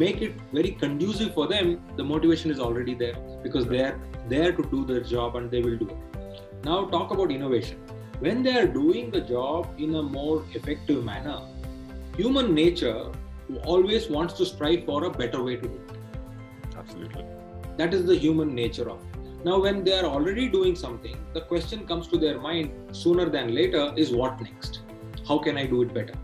make 0.01 0.21
it 0.25 0.35
very 0.53 0.71
conducive 0.81 1.33
for 1.35 1.47
them 1.53 1.69
the 1.97 2.05
motivation 2.05 2.51
is 2.55 2.59
already 2.65 2.95
there 3.03 3.17
because 3.43 3.67
they 3.67 3.81
are 3.85 4.01
there 4.33 4.51
to 4.59 4.65
do 4.73 4.85
their 4.85 5.01
job 5.01 5.37
and 5.37 5.51
they 5.51 5.63
will 5.63 5.79
do 5.79 5.89
it. 5.89 6.43
Now 6.65 6.85
talk 6.87 7.11
about 7.13 7.31
innovation. 7.31 7.79
When 8.19 8.43
they 8.43 8.59
are 8.59 8.67
doing 8.67 9.11
the 9.11 9.23
job 9.23 9.69
in 9.79 9.95
a 9.95 10.03
more 10.03 10.45
effective 10.53 11.03
manner 11.05 11.41
human 12.17 12.53
nature 12.55 13.11
always 13.65 14.11
wants 14.11 14.35
to 14.35 14.45
strive 14.45 14.85
for 14.85 15.05
a 15.05 15.11
better 15.11 15.43
way 15.43 15.57
to 15.57 15.63
do 15.63 15.75
it. 15.75 16.77
Absolutely. 16.77 17.25
That 17.79 17.95
is 17.95 18.05
the 18.05 18.17
human 18.17 18.55
nature 18.55 18.91
of 18.91 19.01
it. 19.01 19.45
Now 19.45 19.59
when 19.61 19.85
they 19.85 19.99
are 19.99 20.05
already 20.05 20.49
doing 20.49 20.77
something 20.77 21.17
the 21.33 21.43
question 21.53 21.87
comes 21.87 22.09
to 22.09 22.19
their 22.19 22.39
mind 22.39 22.97
sooner 23.05 23.31
than 23.31 23.55
later 23.55 23.93
is 23.97 24.11
what 24.11 24.41
next? 24.43 24.81
How 25.27 25.39
can 25.39 25.57
i 25.57 25.67
do 25.67 25.83
it 25.83 25.95
better 25.95 26.15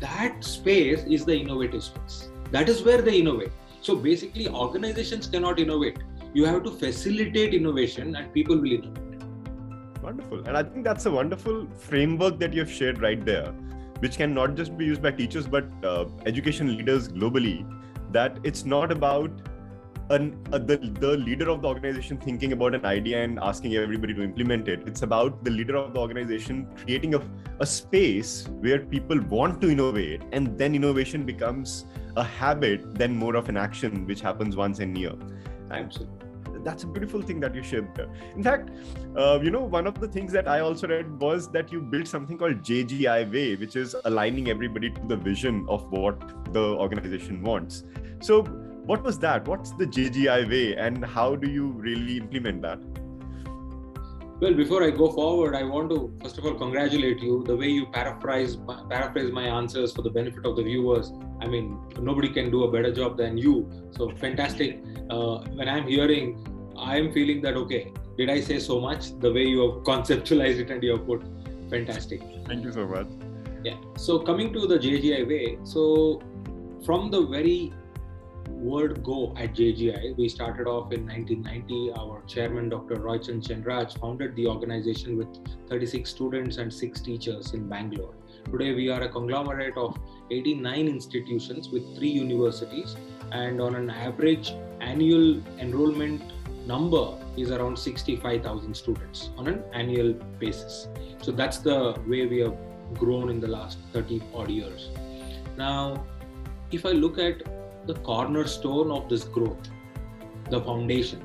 that 0.00 0.42
space 0.44 1.04
is 1.04 1.24
the 1.24 1.38
innovative 1.38 1.84
space. 1.84 2.30
That 2.50 2.68
is 2.68 2.82
where 2.82 3.02
they 3.02 3.18
innovate. 3.18 3.52
So 3.80 3.96
basically 3.96 4.48
organizations 4.48 5.26
cannot 5.26 5.58
innovate. 5.58 5.98
You 6.34 6.44
have 6.46 6.64
to 6.64 6.70
facilitate 6.70 7.54
innovation 7.54 8.16
and 8.16 8.32
people 8.32 8.56
will 8.58 8.72
innovate. 8.72 9.22
Wonderful. 10.02 10.38
And 10.46 10.56
i 10.56 10.62
think 10.62 10.84
that's 10.84 11.06
a 11.06 11.10
wonderful 11.10 11.66
framework 11.76 12.38
that 12.40 12.54
you've 12.54 12.70
shared 12.70 13.02
right 13.02 13.24
there 13.24 13.52
which 14.00 14.16
can 14.16 14.32
not 14.34 14.54
just 14.54 14.76
be 14.76 14.84
used 14.84 15.02
by 15.02 15.10
teachers 15.10 15.46
but 15.46 15.66
uh, 15.84 16.06
education 16.26 16.76
leaders 16.76 17.08
globally 17.08 17.66
that 18.10 18.38
it's 18.42 18.64
not 18.64 18.90
about 18.90 19.30
an, 20.10 20.36
uh, 20.52 20.58
the, 20.58 20.76
the 20.76 21.16
leader 21.16 21.48
of 21.48 21.62
the 21.62 21.68
organization 21.68 22.18
thinking 22.18 22.52
about 22.52 22.74
an 22.74 22.84
idea 22.84 23.22
and 23.22 23.38
asking 23.40 23.76
everybody 23.76 24.12
to 24.12 24.22
implement 24.22 24.68
it. 24.68 24.82
It's 24.86 25.02
about 25.02 25.44
the 25.44 25.50
leader 25.50 25.76
of 25.76 25.94
the 25.94 26.00
organization 26.00 26.66
creating 26.82 27.14
a, 27.14 27.22
a 27.60 27.66
space 27.66 28.46
where 28.60 28.80
people 28.80 29.20
want 29.22 29.60
to 29.62 29.70
innovate, 29.70 30.22
and 30.32 30.58
then 30.58 30.74
innovation 30.74 31.24
becomes 31.24 31.84
a 32.16 32.24
habit, 32.24 32.94
then 32.96 33.16
more 33.16 33.36
of 33.36 33.48
an 33.48 33.56
action, 33.56 34.06
which 34.06 34.20
happens 34.20 34.56
once 34.56 34.80
in 34.80 34.96
a 34.96 35.00
year. 35.00 35.14
absolutely 35.70 36.26
that's 36.64 36.82
a 36.84 36.86
beautiful 36.86 37.22
thing 37.22 37.40
that 37.40 37.54
you 37.54 37.62
shared 37.62 37.94
there. 37.94 38.08
In 38.36 38.42
fact, 38.42 38.70
uh, 39.16 39.38
you 39.42 39.50
know, 39.50 39.60
one 39.60 39.86
of 39.86 39.98
the 39.98 40.08
things 40.08 40.30
that 40.32 40.46
I 40.46 40.60
also 40.60 40.88
read 40.88 41.18
was 41.18 41.48
that 41.52 41.72
you 41.72 41.80
built 41.80 42.06
something 42.06 42.36
called 42.36 42.62
JGI 42.62 43.32
Way, 43.32 43.56
which 43.56 43.76
is 43.76 43.96
aligning 44.04 44.50
everybody 44.50 44.90
to 44.90 45.00
the 45.06 45.16
vision 45.16 45.64
of 45.70 45.90
what 45.90 46.52
the 46.52 46.60
organization 46.60 47.42
wants. 47.42 47.84
So, 48.20 48.44
what 48.86 49.02
was 49.02 49.18
that? 49.20 49.46
What's 49.46 49.72
the 49.72 49.86
JGI 49.86 50.48
Way, 50.48 50.76
and 50.76 51.04
how 51.04 51.36
do 51.36 51.48
you 51.50 51.68
really 51.68 52.16
implement 52.16 52.62
that? 52.62 52.78
Well, 54.40 54.54
before 54.54 54.82
I 54.82 54.90
go 54.90 55.12
forward, 55.12 55.54
I 55.54 55.64
want 55.64 55.90
to 55.90 56.10
first 56.22 56.38
of 56.38 56.46
all 56.46 56.54
congratulate 56.54 57.20
you. 57.20 57.44
The 57.46 57.54
way 57.54 57.68
you 57.68 57.84
paraphrase 57.86 58.56
paraphrase 58.88 59.30
my 59.32 59.42
answers 59.44 59.92
for 59.92 60.00
the 60.00 60.08
benefit 60.08 60.46
of 60.46 60.56
the 60.56 60.62
viewers. 60.62 61.12
I 61.42 61.46
mean, 61.46 61.78
nobody 62.00 62.30
can 62.30 62.50
do 62.50 62.64
a 62.64 62.72
better 62.72 62.90
job 62.90 63.18
than 63.18 63.36
you. 63.36 63.70
So 63.90 64.08
fantastic. 64.16 64.82
Uh, 65.10 65.40
when 65.58 65.68
I'm 65.68 65.86
hearing, 65.86 66.46
I 66.78 66.96
am 66.96 67.12
feeling 67.12 67.42
that 67.42 67.54
okay. 67.64 67.92
Did 68.16 68.30
I 68.30 68.40
say 68.40 68.58
so 68.58 68.80
much? 68.80 69.18
The 69.18 69.30
way 69.30 69.44
you 69.44 69.60
have 69.60 69.82
conceptualized 69.82 70.60
it 70.60 70.70
and 70.70 70.82
you 70.82 70.92
have 70.92 71.06
put, 71.06 71.22
fantastic. 71.68 72.22
Thank 72.46 72.64
you 72.64 72.72
so 72.72 72.86
much. 72.86 73.08
Yeah. 73.62 73.76
So 73.98 74.18
coming 74.20 74.54
to 74.54 74.66
the 74.66 74.78
JGI 74.78 75.28
way. 75.28 75.58
So 75.64 76.22
from 76.86 77.10
the 77.10 77.26
very 77.26 77.74
word 78.50 79.02
go 79.02 79.34
at 79.36 79.54
JGI. 79.54 80.16
We 80.16 80.28
started 80.28 80.66
off 80.66 80.92
in 80.92 81.06
1990. 81.06 81.92
Our 81.98 82.22
chairman, 82.26 82.68
Dr. 82.68 82.96
Roychand 82.96 83.46
Chenraj, 83.46 83.98
founded 83.98 84.36
the 84.36 84.46
organization 84.46 85.16
with 85.16 85.28
36 85.68 86.08
students 86.08 86.56
and 86.58 86.72
six 86.72 87.00
teachers 87.00 87.52
in 87.54 87.68
Bangalore. 87.68 88.14
Today, 88.50 88.74
we 88.74 88.88
are 88.88 89.02
a 89.02 89.08
conglomerate 89.08 89.76
of 89.76 89.98
89 90.30 90.88
institutions 90.88 91.68
with 91.70 91.96
three 91.96 92.10
universities, 92.10 92.96
and 93.32 93.60
on 93.60 93.74
an 93.74 93.90
average 93.90 94.52
annual 94.80 95.40
enrollment 95.58 96.22
number 96.66 97.16
is 97.36 97.50
around 97.50 97.78
65,000 97.78 98.74
students 98.74 99.30
on 99.36 99.48
an 99.48 99.62
annual 99.72 100.12
basis. 100.38 100.88
So 101.22 101.32
that's 101.32 101.58
the 101.58 102.00
way 102.06 102.26
we 102.26 102.38
have 102.40 102.56
grown 102.94 103.30
in 103.30 103.40
the 103.40 103.48
last 103.48 103.78
30 103.92 104.22
odd 104.34 104.50
years. 104.50 104.90
Now, 105.56 106.04
if 106.72 106.86
I 106.86 106.90
look 106.90 107.18
at 107.18 107.42
the 107.90 107.98
cornerstone 108.00 108.90
of 108.96 109.08
this 109.08 109.24
growth, 109.24 109.68
the 110.50 110.60
foundation, 110.60 111.22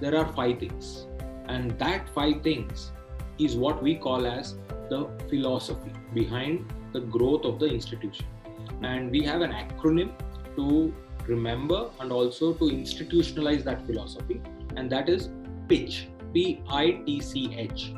there 0.00 0.16
are 0.16 0.26
five 0.32 0.58
things. 0.60 1.06
And 1.46 1.78
that 1.78 2.08
five 2.08 2.42
things 2.42 2.92
is 3.38 3.56
what 3.56 3.82
we 3.82 3.96
call 3.96 4.26
as 4.26 4.56
the 4.90 5.08
philosophy 5.28 5.92
behind 6.12 6.72
the 6.92 7.00
growth 7.00 7.44
of 7.44 7.58
the 7.58 7.66
institution. 7.66 8.26
And 8.82 9.10
we 9.10 9.22
have 9.24 9.40
an 9.40 9.50
acronym 9.50 10.12
to 10.56 10.94
remember 11.26 11.90
and 12.00 12.12
also 12.12 12.52
to 12.54 12.64
institutionalize 12.64 13.64
that 13.64 13.84
philosophy, 13.86 14.40
and 14.76 14.90
that 14.90 15.08
is 15.08 15.30
PITCH. 15.68 16.08
P 16.32 16.60
I 16.68 17.00
T 17.06 17.20
C 17.20 17.54
H. 17.56 17.94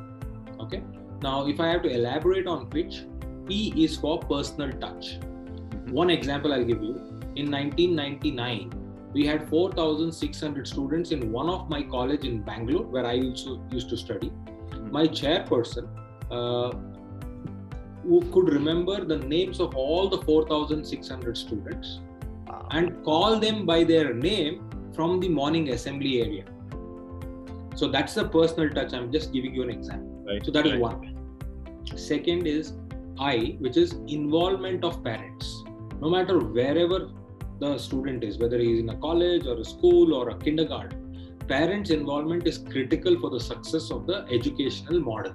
Okay. 0.60 0.82
Now, 1.22 1.46
if 1.46 1.58
I 1.58 1.68
have 1.68 1.82
to 1.84 1.88
elaborate 1.88 2.46
on 2.46 2.68
PITCH, 2.68 3.04
P 3.46 3.72
is 3.82 3.96
for 3.96 4.18
personal 4.18 4.72
touch. 4.78 5.18
One 5.88 6.10
example 6.10 6.52
I'll 6.52 6.64
give 6.64 6.82
you 6.82 7.15
in 7.36 7.50
1999 7.50 8.72
we 9.12 9.26
had 9.26 9.48
4600 9.48 10.66
students 10.66 11.10
in 11.10 11.32
one 11.32 11.48
of 11.48 11.68
my 11.68 11.82
college 11.82 12.24
in 12.24 12.42
bangalore 12.42 12.86
where 12.94 13.06
i 13.06 13.16
also 13.18 13.60
used 13.70 13.88
to 13.90 13.96
study 13.96 14.28
hmm. 14.28 14.90
my 14.90 15.06
chairperson 15.06 15.88
uh, 16.30 16.70
who 18.02 18.20
could 18.32 18.48
remember 18.52 19.04
the 19.04 19.18
names 19.34 19.60
of 19.60 19.74
all 19.74 20.08
the 20.08 20.20
4600 20.22 21.36
students 21.36 22.00
wow. 22.46 22.66
and 22.70 23.04
call 23.04 23.38
them 23.46 23.66
by 23.66 23.82
their 23.84 24.14
name 24.14 24.62
from 24.94 25.20
the 25.20 25.28
morning 25.28 25.70
assembly 25.76 26.20
area 26.20 26.44
so 27.74 27.88
that's 27.88 28.14
the 28.14 28.26
personal 28.38 28.70
touch 28.78 28.92
i'm 28.98 29.10
just 29.12 29.32
giving 29.32 29.54
you 29.54 29.62
an 29.62 29.70
example 29.70 30.24
right. 30.28 30.44
so 30.44 30.50
that 30.50 30.64
right. 30.64 30.74
is 30.74 30.80
one 30.80 31.98
second 32.10 32.46
is 32.46 32.72
i 33.18 33.56
which 33.66 33.76
is 33.84 33.92
involvement 34.20 34.84
of 34.84 35.02
parents 35.04 35.62
no 36.00 36.10
matter 36.16 36.38
wherever 36.58 37.00
the 37.58 37.78
student 37.78 38.22
is, 38.22 38.38
whether 38.38 38.58
he 38.58 38.74
is 38.74 38.80
in 38.80 38.90
a 38.90 38.96
college 38.96 39.46
or 39.46 39.58
a 39.58 39.64
school 39.64 40.14
or 40.14 40.30
a 40.30 40.38
kindergarten. 40.38 41.36
Parents' 41.48 41.90
involvement 41.90 42.46
is 42.46 42.58
critical 42.58 43.18
for 43.20 43.30
the 43.30 43.40
success 43.40 43.90
of 43.90 44.06
the 44.06 44.26
educational 44.30 45.00
model. 45.00 45.34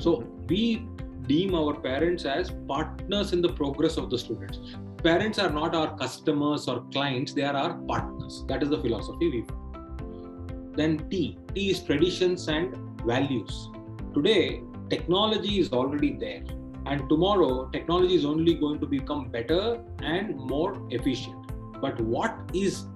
So 0.00 0.26
we 0.48 0.86
deem 1.26 1.54
our 1.54 1.74
parents 1.74 2.24
as 2.24 2.50
partners 2.68 3.32
in 3.32 3.40
the 3.40 3.52
progress 3.52 3.96
of 3.96 4.10
the 4.10 4.18
students. 4.18 4.58
Parents 5.02 5.38
are 5.38 5.50
not 5.50 5.74
our 5.74 5.96
customers 5.96 6.66
or 6.68 6.84
clients, 6.92 7.32
they 7.32 7.42
are 7.42 7.56
our 7.56 7.74
partners. 7.74 8.44
That 8.48 8.62
is 8.62 8.70
the 8.70 8.80
philosophy 8.80 9.30
we 9.30 9.42
follow. 9.42 10.72
Then 10.74 11.08
T. 11.08 11.38
T 11.54 11.70
is 11.70 11.82
traditions 11.82 12.48
and 12.48 12.76
values. 13.06 13.70
Today, 14.12 14.62
technology 14.90 15.60
is 15.60 15.72
already 15.72 16.16
there. 16.18 16.42
And 16.86 17.08
tomorrow, 17.08 17.70
technology 17.70 18.16
is 18.16 18.24
only 18.24 18.54
going 18.54 18.80
to 18.80 18.86
become 18.86 19.30
better 19.30 19.82
and 20.02 20.36
more 20.36 20.86
efficient 20.90 21.43
but 21.84 22.00
what 22.00 22.34
is 22.64 22.86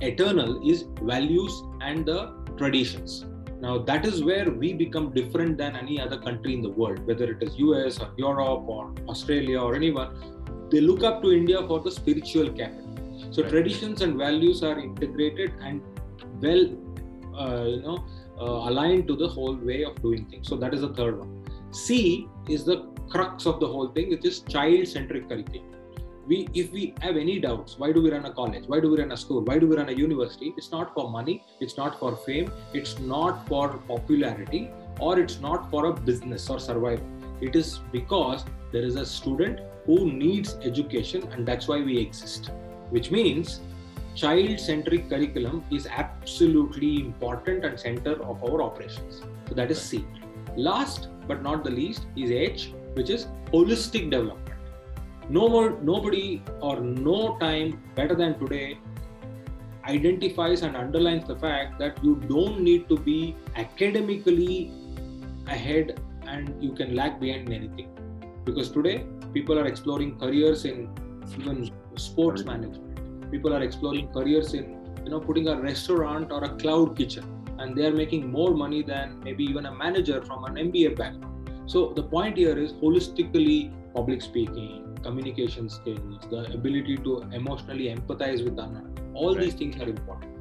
eternal 0.00 0.52
is 0.68 0.84
values 1.02 1.62
and 1.80 2.06
the 2.06 2.20
traditions. 2.56 3.24
Now 3.60 3.78
that 3.88 4.06
is 4.10 4.22
where 4.28 4.50
we 4.50 4.72
become 4.72 5.12
different 5.18 5.58
than 5.58 5.76
any 5.76 6.00
other 6.04 6.18
country 6.26 6.54
in 6.54 6.62
the 6.66 6.70
world 6.80 7.06
whether 7.06 7.26
it 7.34 7.42
is 7.46 7.56
us 7.80 8.00
or 8.04 8.08
europe 8.16 8.70
or 8.76 8.84
australia 9.14 9.60
or 9.60 9.74
anyone. 9.80 10.10
They 10.70 10.80
look 10.80 11.02
up 11.08 11.22
to 11.24 11.32
india 11.40 11.58
for 11.70 11.80
the 11.86 11.92
spiritual 11.98 12.48
capital. 12.60 12.88
So 13.30 13.42
right. 13.42 13.50
traditions 13.54 14.02
and 14.06 14.16
values 14.24 14.62
are 14.70 14.78
integrated 14.78 15.52
and 15.60 15.82
well 16.46 16.64
uh, 17.42 17.64
you 17.74 17.82
know 17.82 17.98
uh, 18.40 18.70
aligned 18.70 19.06
to 19.08 19.16
the 19.24 19.28
whole 19.28 19.56
way 19.70 19.84
of 19.90 20.00
doing 20.06 20.24
things. 20.30 20.48
So 20.48 20.56
that 20.64 20.74
is 20.74 20.80
the 20.88 20.94
third 21.00 21.18
one. 21.18 21.32
C 21.70 22.26
is 22.48 22.64
the 22.64 22.78
crux 23.10 23.46
of 23.52 23.60
the 23.60 23.70
whole 23.74 23.92
thing 23.98 24.10
which 24.14 24.24
is 24.32 24.40
child 24.56 24.88
centric 24.96 25.28
curriculum 25.28 25.72
we 26.26 26.48
if 26.54 26.72
we 26.72 26.94
have 27.00 27.16
any 27.16 27.38
doubts 27.40 27.78
why 27.78 27.90
do 27.92 28.00
we 28.02 28.10
run 28.10 28.24
a 28.26 28.32
college? 28.32 28.64
Why 28.66 28.80
do 28.80 28.90
we 28.90 28.98
run 28.98 29.12
a 29.12 29.16
school? 29.16 29.42
Why 29.44 29.58
do 29.58 29.66
we 29.66 29.76
run 29.76 29.88
a 29.88 29.92
university? 29.92 30.54
It's 30.56 30.70
not 30.70 30.94
for 30.94 31.10
money 31.10 31.42
it's 31.60 31.76
not 31.76 31.98
for 31.98 32.16
fame 32.16 32.52
it's 32.72 32.98
not 32.98 33.46
for 33.48 33.68
popularity 33.88 34.70
or 35.00 35.18
it's 35.18 35.40
not 35.40 35.70
for 35.70 35.86
a 35.86 35.92
business 35.92 36.48
or 36.48 36.58
survival. 36.60 37.04
It 37.40 37.56
is 37.56 37.80
because 37.90 38.44
there 38.70 38.82
is 38.82 38.96
a 38.96 39.04
student 39.04 39.60
who 39.86 40.12
needs 40.12 40.56
education 40.62 41.28
and 41.32 41.46
that's 41.46 41.66
why 41.66 41.80
we 41.82 41.98
exist. 41.98 42.50
Which 42.90 43.10
means 43.10 43.60
child 44.14 44.60
centric 44.60 45.08
curriculum 45.08 45.64
is 45.72 45.86
absolutely 45.86 47.00
important 47.00 47.64
and 47.64 47.80
center 47.80 48.22
of 48.22 48.44
our 48.44 48.62
operations. 48.62 49.22
So 49.48 49.54
that 49.54 49.70
is 49.70 49.80
c. 49.80 50.04
Last 50.56 51.08
but 51.26 51.42
not 51.42 51.64
the 51.64 51.70
least 51.70 52.06
is 52.16 52.30
h 52.30 52.72
which 52.94 53.10
is 53.10 53.26
holistic 53.52 54.10
development 54.10 54.41
no 55.28 55.48
more 55.48 55.78
nobody 55.82 56.42
or 56.60 56.80
no 56.80 57.36
time 57.38 57.80
better 57.94 58.14
than 58.14 58.38
today 58.38 58.78
identifies 59.84 60.62
and 60.62 60.76
underlines 60.76 61.26
the 61.26 61.36
fact 61.36 61.78
that 61.78 62.02
you 62.04 62.16
don't 62.28 62.60
need 62.60 62.88
to 62.88 62.96
be 62.96 63.36
academically 63.56 64.72
ahead 65.48 66.00
and 66.26 66.62
you 66.62 66.72
can 66.72 66.94
lag 66.94 67.18
behind 67.20 67.48
in 67.48 67.52
anything 67.52 67.88
because 68.44 68.70
today 68.70 69.04
people 69.32 69.58
are 69.58 69.66
exploring 69.66 70.18
careers 70.18 70.64
in 70.64 70.88
even 71.38 71.70
sports 71.96 72.44
management. 72.44 73.30
People 73.30 73.54
are 73.54 73.62
exploring 73.62 74.08
careers 74.12 74.54
in 74.54 74.78
you 75.04 75.10
know 75.10 75.20
putting 75.20 75.48
a 75.48 75.60
restaurant 75.60 76.30
or 76.30 76.44
a 76.44 76.50
cloud 76.56 76.96
kitchen, 76.96 77.24
and 77.58 77.76
they 77.76 77.86
are 77.86 77.92
making 77.92 78.30
more 78.30 78.54
money 78.54 78.82
than 78.82 79.20
maybe 79.20 79.44
even 79.44 79.66
a 79.66 79.74
manager 79.74 80.22
from 80.22 80.44
an 80.44 80.54
MBA 80.54 80.96
background. 80.96 81.50
So 81.66 81.92
the 81.94 82.02
point 82.02 82.36
here 82.36 82.58
is 82.58 82.72
holistically 82.74 83.72
public 83.94 84.22
speaking, 84.22 84.81
communication 85.02 85.68
skills, 85.68 86.18
the 86.30 86.52
ability 86.52 86.96
to 86.98 87.22
emotionally 87.32 87.94
empathize 87.94 88.44
with 88.44 88.58
another. 88.58 88.90
All 89.14 89.34
right. 89.34 89.44
these 89.44 89.54
things 89.54 89.80
are 89.80 89.88
important. 89.88 90.32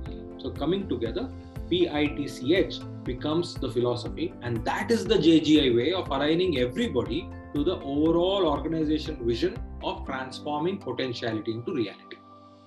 So 0.42 0.50
coming 0.50 0.90
together, 0.90 1.30
PITCH 1.70 2.80
becomes 3.04 3.54
the 3.56 3.70
philosophy, 3.70 4.34
and 4.42 4.66
that 4.66 4.92
is 4.92 5.06
the 5.06 5.16
JGI 5.16 5.76
way 5.76 5.94
of 5.94 6.08
aligning 6.10 6.60
everybody 6.60 7.30
to 7.54 7.64
the 7.64 7.76
overall 7.76 8.48
organization 8.48 9.26
vision 9.26 9.58
of 9.84 10.06
transforming 10.06 10.78
potentiality 10.78 11.52
into 11.52 11.74
reality. 11.74 12.18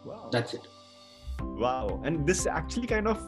Wow. 0.04 0.28
That's 0.30 0.54
it. 0.54 0.66
Wow. 1.40 2.00
And 2.04 2.26
this 2.26 2.46
actually 2.46 2.86
kind 2.86 3.08
of, 3.08 3.20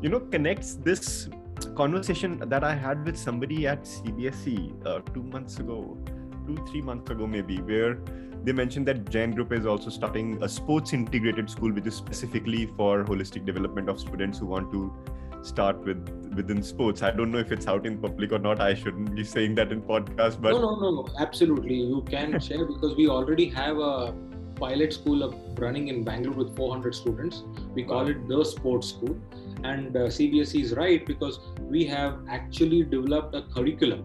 you 0.00 0.08
know, 0.08 0.20
connects 0.20 0.76
this 0.76 1.28
conversation 1.76 2.38
that 2.48 2.64
I 2.64 2.74
had 2.74 3.04
with 3.04 3.16
somebody 3.16 3.66
at 3.66 3.84
CBSE 3.84 4.86
uh, 4.86 5.00
two 5.12 5.22
months 5.22 5.58
ago, 5.58 5.98
two, 6.46 6.56
three 6.70 6.82
months 6.82 7.10
ago, 7.10 7.26
maybe, 7.26 7.58
where 7.58 7.98
they 8.44 8.52
mentioned 8.52 8.86
that 8.88 9.08
Jain 9.08 9.30
Group 9.32 9.52
is 9.52 9.66
also 9.66 9.90
starting 9.90 10.42
a 10.42 10.48
sports 10.48 10.92
integrated 10.92 11.48
school, 11.48 11.72
which 11.72 11.86
is 11.86 11.94
specifically 11.94 12.66
for 12.76 13.04
holistic 13.04 13.46
development 13.46 13.88
of 13.88 14.00
students 14.00 14.38
who 14.38 14.46
want 14.46 14.72
to 14.72 14.92
start 15.42 15.78
with 15.84 16.08
within 16.34 16.62
sports. 16.62 17.02
I 17.02 17.10
don't 17.10 17.30
know 17.30 17.38
if 17.38 17.52
it's 17.52 17.66
out 17.66 17.86
in 17.86 17.98
public 17.98 18.32
or 18.32 18.38
not. 18.38 18.60
I 18.60 18.74
shouldn't 18.74 19.14
be 19.14 19.24
saying 19.24 19.54
that 19.56 19.72
in 19.72 19.82
podcast, 19.82 20.40
but 20.40 20.52
no, 20.52 20.60
no, 20.60 20.74
no, 20.76 20.90
no. 20.90 21.08
Absolutely, 21.18 21.74
you 21.74 22.02
can 22.08 22.38
share 22.48 22.64
because 22.64 22.96
we 22.96 23.08
already 23.08 23.48
have 23.50 23.78
a 23.78 24.14
pilot 24.56 24.92
school 24.92 25.28
running 25.58 25.88
in 25.88 26.04
Bangalore 26.04 26.44
with 26.44 26.56
400 26.56 26.94
students. 26.94 27.42
We 27.74 27.84
call 27.84 28.08
it 28.08 28.28
the 28.28 28.44
sports 28.44 28.88
school, 28.88 29.16
and 29.64 29.96
uh, 29.96 30.00
CBSE 30.16 30.62
is 30.62 30.74
right 30.74 31.04
because 31.06 31.40
we 31.60 31.84
have 31.86 32.20
actually 32.28 32.84
developed 32.84 33.34
a 33.34 33.42
curriculum 33.42 34.04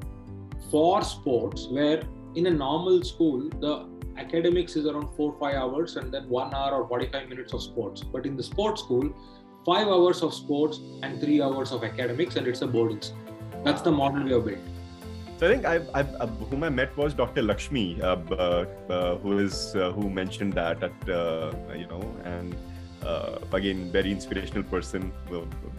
for 0.71 1.01
sports 1.03 1.67
where 1.67 2.01
in 2.35 2.47
a 2.47 2.51
normal 2.51 3.03
school 3.03 3.49
the 3.61 3.87
academics 4.17 4.75
is 4.75 4.85
around 4.85 5.07
four 5.15 5.35
five 5.39 5.55
hours 5.55 5.95
and 5.95 6.13
then 6.13 6.27
one 6.27 6.53
hour 6.53 6.81
or 6.81 6.87
45 6.87 7.29
minutes 7.29 7.53
of 7.53 7.61
sports 7.61 8.03
but 8.03 8.25
in 8.25 8.35
the 8.35 8.43
sports 8.43 8.81
school 8.81 9.13
five 9.67 9.87
hours 9.93 10.23
of 10.23 10.33
sports 10.33 10.79
and 11.03 11.19
three 11.19 11.41
hours 11.41 11.73
of 11.73 11.83
academics, 11.83 12.37
and 12.37 12.47
it's 12.47 12.61
a 12.61 12.67
boarding 12.67 13.01
school. 13.01 13.19
That's 13.65 13.81
the 13.81 13.91
model 13.91 14.23
we 14.23 14.31
have 14.31 14.45
built. 14.45 14.59
So 15.37 15.47
I 15.47 15.49
think 15.51 15.65
I've, 15.65 15.89
I've, 15.93 16.13
uh, 16.15 16.27
whom 16.49 16.63
I 16.63 16.69
met 16.69 16.95
was 16.97 17.13
Dr. 17.13 17.41
Lakshmi, 17.43 18.01
uh, 18.01 18.15
uh, 18.15 19.17
who 19.17 19.37
is 19.39 19.75
uh, 19.75 19.91
who 19.91 20.09
mentioned 20.09 20.53
that 20.53 20.81
at 20.81 21.09
uh, 21.09 21.51
you 21.75 21.87
know, 21.87 22.01
and 22.23 22.55
again 23.53 23.91
very 23.91 24.11
inspirational 24.11 24.63
person. 24.63 25.11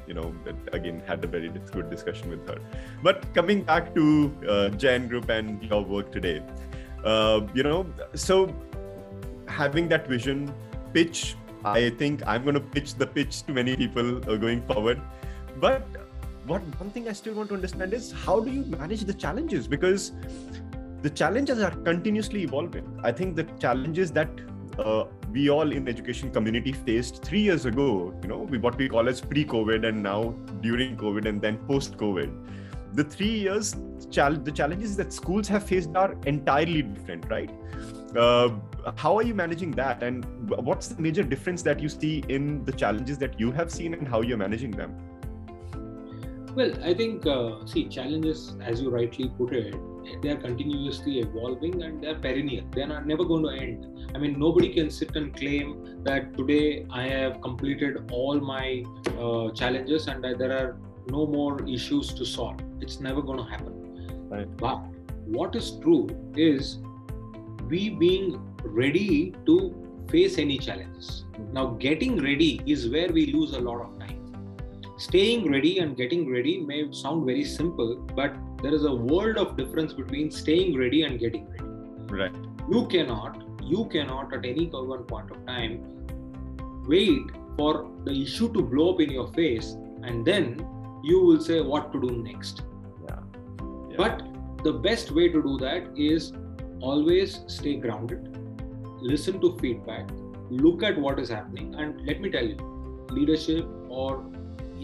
you 0.06 0.14
know, 0.14 0.34
again 0.72 1.02
had 1.06 1.24
a 1.24 1.26
very 1.26 1.48
good 1.48 1.90
discussion 1.90 2.30
with 2.30 2.46
her. 2.48 2.58
But 3.02 3.32
coming 3.34 3.62
back 3.62 3.94
to 3.94 4.72
Jain 4.76 5.08
Group 5.08 5.28
and 5.28 5.62
your 5.62 5.82
work 5.82 6.12
today, 6.12 6.42
you 7.54 7.62
know, 7.62 7.86
so 8.14 8.54
having 9.46 9.88
that 9.88 10.06
vision, 10.06 10.52
pitch 10.92 11.36
I 11.64 11.90
think 11.90 12.22
I'm 12.26 12.42
going 12.42 12.54
to 12.54 12.60
pitch 12.60 12.94
the 12.94 13.06
pitch 13.06 13.42
to 13.44 13.52
many 13.52 13.76
people 13.76 14.18
uh, 14.30 14.36
going 14.36 14.62
forward. 14.62 15.00
But 15.56 15.86
what 16.46 16.62
one 16.80 16.90
thing 16.90 17.08
I 17.08 17.12
still 17.12 17.34
want 17.34 17.48
to 17.48 17.54
understand 17.54 17.92
is 17.92 18.12
how 18.12 18.40
do 18.40 18.50
you 18.50 18.64
manage 18.64 19.02
the 19.02 19.14
challenges? 19.14 19.66
Because 19.66 20.12
the 21.02 21.10
challenges 21.10 21.60
are 21.60 21.72
continuously 21.90 22.42
evolving. 22.42 23.00
I 23.02 23.12
think 23.12 23.36
the 23.36 23.44
challenges 23.58 24.12
that 24.12 24.30
uh, 24.78 25.04
we 25.32 25.50
all 25.50 25.72
in 25.72 25.84
the 25.84 25.90
education 25.90 26.30
community 26.30 26.72
faced 26.72 27.24
three 27.24 27.40
years 27.40 27.64
ago, 27.66 28.14
you 28.22 28.28
know, 28.28 28.46
what 28.60 28.76
we 28.76 28.88
call 28.88 29.08
as 29.08 29.20
pre-COVID 29.20 29.86
and 29.86 30.02
now 30.02 30.30
during 30.60 30.96
COVID 30.96 31.28
and 31.28 31.40
then 31.40 31.58
post-COVID. 31.66 32.30
The 32.94 33.04
three 33.04 33.38
years, 33.38 33.76
the 34.10 34.52
challenges 34.54 34.96
that 34.96 35.12
schools 35.12 35.46
have 35.48 35.64
faced 35.64 35.94
are 35.94 36.16
entirely 36.26 36.82
different, 36.82 37.28
right? 37.28 37.50
Uh, 38.16 38.50
how 38.96 39.16
are 39.16 39.22
you 39.22 39.34
managing 39.34 39.72
that 39.72 40.02
and 40.02 40.24
what's 40.48 40.88
the 40.88 41.00
major 41.00 41.22
difference 41.22 41.62
that 41.62 41.80
you 41.80 41.88
see 41.88 42.24
in 42.28 42.64
the 42.64 42.72
challenges 42.72 43.18
that 43.18 43.38
you 43.38 43.52
have 43.52 43.70
seen 43.70 43.92
and 43.92 44.08
how 44.08 44.22
you're 44.22 44.38
managing 44.38 44.70
them 44.70 44.96
well 46.58 46.72
i 46.90 46.94
think 47.00 47.26
uh, 47.26 47.64
see 47.72 47.84
challenges 47.96 48.40
as 48.70 48.82
you 48.82 48.90
rightly 48.90 49.28
put 49.38 49.52
it 49.60 49.74
they 50.22 50.30
are 50.34 50.40
continuously 50.44 51.14
evolving 51.20 51.82
and 51.86 52.02
they 52.02 52.08
are 52.12 52.18
perennial 52.26 52.64
they 52.74 52.82
are 52.82 53.04
never 53.12 53.24
going 53.32 53.44
to 53.48 53.52
end 53.64 54.10
i 54.14 54.18
mean 54.22 54.38
nobody 54.44 54.68
can 54.76 54.90
sit 54.98 55.14
and 55.20 55.34
claim 55.40 55.72
that 56.08 56.32
today 56.38 56.86
i 56.90 57.06
have 57.06 57.40
completed 57.48 57.98
all 58.10 58.40
my 58.52 58.82
uh, 59.24 59.50
challenges 59.60 60.08
and 60.08 60.24
there 60.42 60.52
are 60.60 60.76
no 61.16 61.26
more 61.26 61.54
issues 61.76 62.12
to 62.20 62.24
solve 62.24 62.60
it's 62.80 63.00
never 63.08 63.22
going 63.30 63.38
to 63.44 63.48
happen 63.54 63.74
right. 64.30 64.56
but 64.56 64.78
what 65.38 65.54
is 65.54 65.72
true 65.82 66.06
is 66.36 66.78
we 67.68 67.90
being 67.90 68.40
ready 68.64 69.34
to 69.46 69.56
face 70.10 70.38
any 70.38 70.58
challenges. 70.58 71.24
Now, 71.52 71.66
getting 71.86 72.22
ready 72.22 72.62
is 72.66 72.88
where 72.88 73.08
we 73.12 73.26
lose 73.26 73.52
a 73.52 73.60
lot 73.60 73.80
of 73.82 73.98
time. 73.98 74.17
Staying 74.98 75.50
ready 75.50 75.78
and 75.78 75.96
getting 75.96 76.30
ready 76.30 76.60
may 76.60 76.92
sound 76.92 77.24
very 77.24 77.44
simple, 77.44 77.96
but 78.16 78.34
there 78.62 78.74
is 78.74 78.84
a 78.84 78.94
world 78.94 79.36
of 79.38 79.56
difference 79.56 79.92
between 79.92 80.30
staying 80.30 80.76
ready 80.76 81.02
and 81.02 81.18
getting 81.18 81.48
ready. 81.50 81.64
Right. 82.20 82.34
You 82.70 82.86
cannot, 82.88 83.44
you 83.62 83.86
cannot 83.86 84.34
at 84.34 84.44
any 84.44 84.66
given 84.66 85.04
point 85.04 85.30
of 85.30 85.46
time 85.46 85.84
wait 86.86 87.22
for 87.56 87.90
the 88.04 88.12
issue 88.22 88.52
to 88.52 88.62
blow 88.62 88.94
up 88.94 89.00
in 89.00 89.10
your 89.10 89.28
face 89.32 89.76
and 90.02 90.24
then 90.24 90.66
you 91.02 91.20
will 91.20 91.40
say 91.40 91.60
what 91.60 91.92
to 91.92 92.00
do 92.00 92.10
next. 92.22 92.62
Yeah. 93.08 93.20
yeah. 93.90 93.96
But 93.96 94.22
the 94.64 94.72
best 94.72 95.12
way 95.12 95.28
to 95.28 95.42
do 95.42 95.58
that 95.58 95.88
is 95.96 96.32
always 96.80 97.40
stay 97.46 97.76
grounded 97.76 98.38
listen 99.00 99.40
to 99.40 99.56
feedback, 99.58 100.08
look 100.50 100.82
at 100.82 100.98
what 100.98 101.18
is 101.18 101.28
happening, 101.28 101.74
and 101.74 102.06
let 102.06 102.20
me 102.20 102.30
tell 102.30 102.44
you, 102.44 102.56
leadership 103.10 103.66
or 103.88 104.24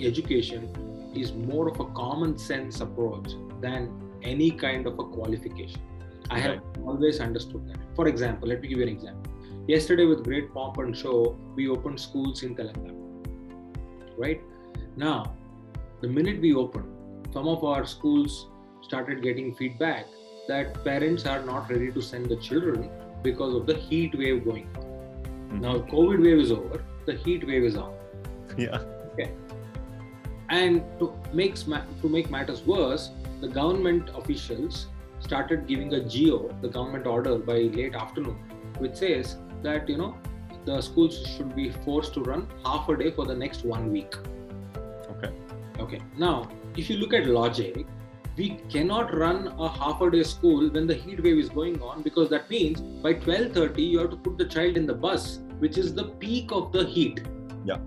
education 0.02 0.68
is 1.14 1.32
more 1.32 1.68
of 1.68 1.80
a 1.80 1.84
common 1.86 2.36
sense 2.36 2.80
approach 2.80 3.32
than 3.60 3.90
any 4.22 4.50
kind 4.50 4.86
of 4.86 4.98
a 4.98 5.04
qualification. 5.04 5.80
I 6.30 6.40
have 6.40 6.60
always 6.84 7.20
understood 7.20 7.68
that. 7.68 7.78
For 7.94 8.08
example, 8.08 8.48
let 8.48 8.60
me 8.60 8.68
give 8.68 8.78
you 8.78 8.84
an 8.84 8.90
example. 8.90 9.30
Yesterday, 9.68 10.04
with 10.04 10.24
great 10.24 10.52
pomp 10.52 10.78
and 10.78 10.96
show, 10.96 11.38
we 11.54 11.68
opened 11.68 12.00
schools 12.00 12.42
in 12.42 12.54
Telangana. 12.54 12.94
Right 14.16 14.40
now, 14.96 15.34
the 16.00 16.08
minute 16.08 16.40
we 16.40 16.54
opened, 16.54 16.90
some 17.32 17.48
of 17.48 17.64
our 17.64 17.86
schools 17.86 18.48
started 18.82 19.22
getting 19.22 19.54
feedback 19.54 20.06
that 20.48 20.84
parents 20.84 21.26
are 21.26 21.42
not 21.44 21.70
ready 21.70 21.90
to 21.92 22.02
send 22.02 22.26
the 22.26 22.36
children 22.36 22.90
because 23.22 23.54
of 23.54 23.66
the 23.66 23.74
heat 23.74 24.16
wave 24.16 24.44
going 24.44 24.68
on. 24.76 24.82
Mm-hmm. 24.82 25.60
Now, 25.60 25.74
COVID 25.78 26.22
wave 26.22 26.38
is 26.38 26.52
over, 26.52 26.84
the 27.06 27.14
heat 27.14 27.46
wave 27.46 27.64
is 27.64 27.76
on. 27.76 27.94
Yeah. 28.58 28.78
Okay. 29.12 29.32
And 30.54 30.82
to 30.98 31.12
make 31.32 31.56
to 31.56 32.08
make 32.16 32.30
matters 32.30 32.60
worse, 32.72 33.10
the 33.40 33.48
government 33.48 34.10
officials 34.16 34.86
started 35.20 35.66
giving 35.66 35.94
a 35.94 36.00
GO, 36.00 36.36
the 36.62 36.68
government 36.68 37.06
order 37.06 37.38
by 37.38 37.56
late 37.78 37.94
afternoon, 37.94 38.36
which 38.78 38.94
says 38.96 39.36
that 39.62 39.88
you 39.88 39.96
know 39.96 40.16
the 40.64 40.80
schools 40.80 41.18
should 41.36 41.56
be 41.56 41.70
forced 41.86 42.14
to 42.14 42.22
run 42.28 42.46
half 42.64 42.88
a 42.88 42.96
day 42.96 43.10
for 43.10 43.26
the 43.26 43.34
next 43.34 43.64
one 43.64 43.90
week. 43.92 44.14
Okay. 45.16 45.32
Okay. 45.80 46.00
Now, 46.16 46.48
if 46.76 46.88
you 46.90 46.98
look 46.98 47.14
at 47.14 47.26
logic, 47.26 47.86
we 48.36 48.50
cannot 48.68 49.16
run 49.16 49.48
a 49.58 49.68
half 49.68 50.00
a 50.02 50.10
day 50.10 50.22
school 50.22 50.68
when 50.76 50.86
the 50.86 50.94
heat 50.94 51.22
wave 51.22 51.38
is 51.38 51.48
going 51.48 51.80
on 51.82 52.02
because 52.02 52.28
that 52.30 52.48
means 52.50 52.80
by 53.08 53.14
12.30 53.14 53.90
you 53.90 53.98
have 53.98 54.10
to 54.10 54.16
put 54.16 54.38
the 54.38 54.46
child 54.54 54.76
in 54.76 54.86
the 54.86 54.94
bus 54.94 55.38
which 55.58 55.78
is 55.78 55.94
the 55.94 56.06
peak 56.24 56.50
of 56.50 56.72
the 56.72 56.84
heat 56.84 57.20
yeah 57.64 57.78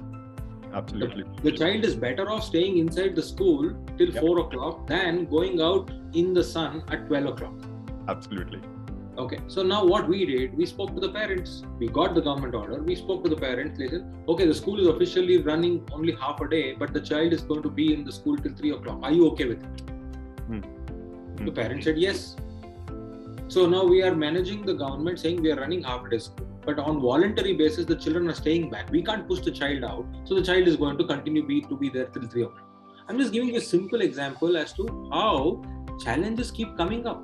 absolutely. 0.78 1.24
The, 1.24 1.52
the 1.52 1.58
child 1.58 1.84
is 1.84 1.96
better 1.96 2.30
off 2.32 2.44
staying 2.44 2.78
inside 2.78 3.16
the 3.16 3.22
school 3.22 3.74
till 3.98 4.10
yep. 4.10 4.24
4 4.24 4.40
o'clock 4.40 4.88
than 4.88 5.26
going 5.26 5.62
out 5.62 5.92
in 6.13 6.34
the 6.34 6.44
sun 6.44 6.84
at 6.90 7.08
12 7.08 7.26
o'clock. 7.26 7.54
Absolutely. 8.08 8.62
Okay 9.18 9.40
so 9.48 9.63
now 9.63 9.84
what 9.84 10.08
we 10.08 10.26
did 10.26 10.56
we 10.56 10.66
spoke 10.66 10.94
to 10.94 11.00
the 11.00 11.12
parents. 11.12 11.63
We 11.80 11.88
got 11.88 12.13
the 12.16 12.22
government 12.22 12.56
order. 12.56 12.82
We 12.82 12.96
spoke 12.96 13.24
to 13.24 13.30
the 13.30 13.36
parents. 13.36 13.78
They 13.80 13.88
said 13.88 14.06
okay 14.28 14.46
the 14.46 14.54
school 14.54 14.80
is 14.80 14.88
officially 14.88 15.38
running 15.38 15.88
only 15.92 16.13
half 16.13 16.42
a 16.42 16.48
day 16.48 16.74
but 16.74 16.94
the 16.94 17.02
child 17.02 17.34
is 17.34 17.42
going 17.42 17.63
to 17.63 17.70
be 17.70 17.94
in 17.94 18.04
the 18.04 18.12
school 18.12 18.38
till 18.38 18.54
3 18.54 18.72
o'clock. 18.72 19.00
Are 19.04 19.12
you 19.12 19.28
okay 19.32 19.46
with 19.46 19.63
it? 19.63 19.82
Hmm. 20.48 20.62
The 21.46 21.52
parents 21.52 21.86
said 21.86 21.98
yes. 21.98 22.36
So 23.48 23.66
now 23.66 23.86
we 23.86 24.04
are 24.04 24.13
managing 24.13 24.66
the 24.66 24.74
government 24.74 25.20
saying 25.20 25.42
we 25.42 25.52
are 25.52 25.56
running 25.56 25.84
half 25.84 26.10
day 26.10 26.20
school. 26.20 26.48
But 26.67 26.80
on 26.80 26.99
voluntary 26.99 27.53
basis, 27.53 27.86
the 27.86 27.95
children 27.95 28.30
are 28.30 28.34
staying 28.34 28.69
back. 28.69 28.91
We 28.91 29.01
can't 29.01 29.25
push 29.25 29.39
the 29.39 29.51
child 29.51 29.86
out. 29.86 30.06
So 30.25 30.36
the 30.36 30.41
child 30.43 30.67
is 30.67 30.75
going 30.75 30.97
to 30.97 31.06
continue 31.06 31.47
be, 31.47 31.62
to 31.62 31.77
be 31.77 31.89
there 31.89 32.08
till 32.08 32.27
3 32.27 32.43
o'clock. 32.43 32.67
I'm 33.08 33.17
just 33.17 33.32
giving 33.32 33.47
you 33.47 33.56
a 33.56 33.62
simple 33.62 34.01
example 34.01 34.58
as 34.58 34.73
to 34.73 35.10
how 35.13 35.63
challenges 36.03 36.51
keep 36.51 36.75
coming 36.75 37.08
up. 37.08 37.23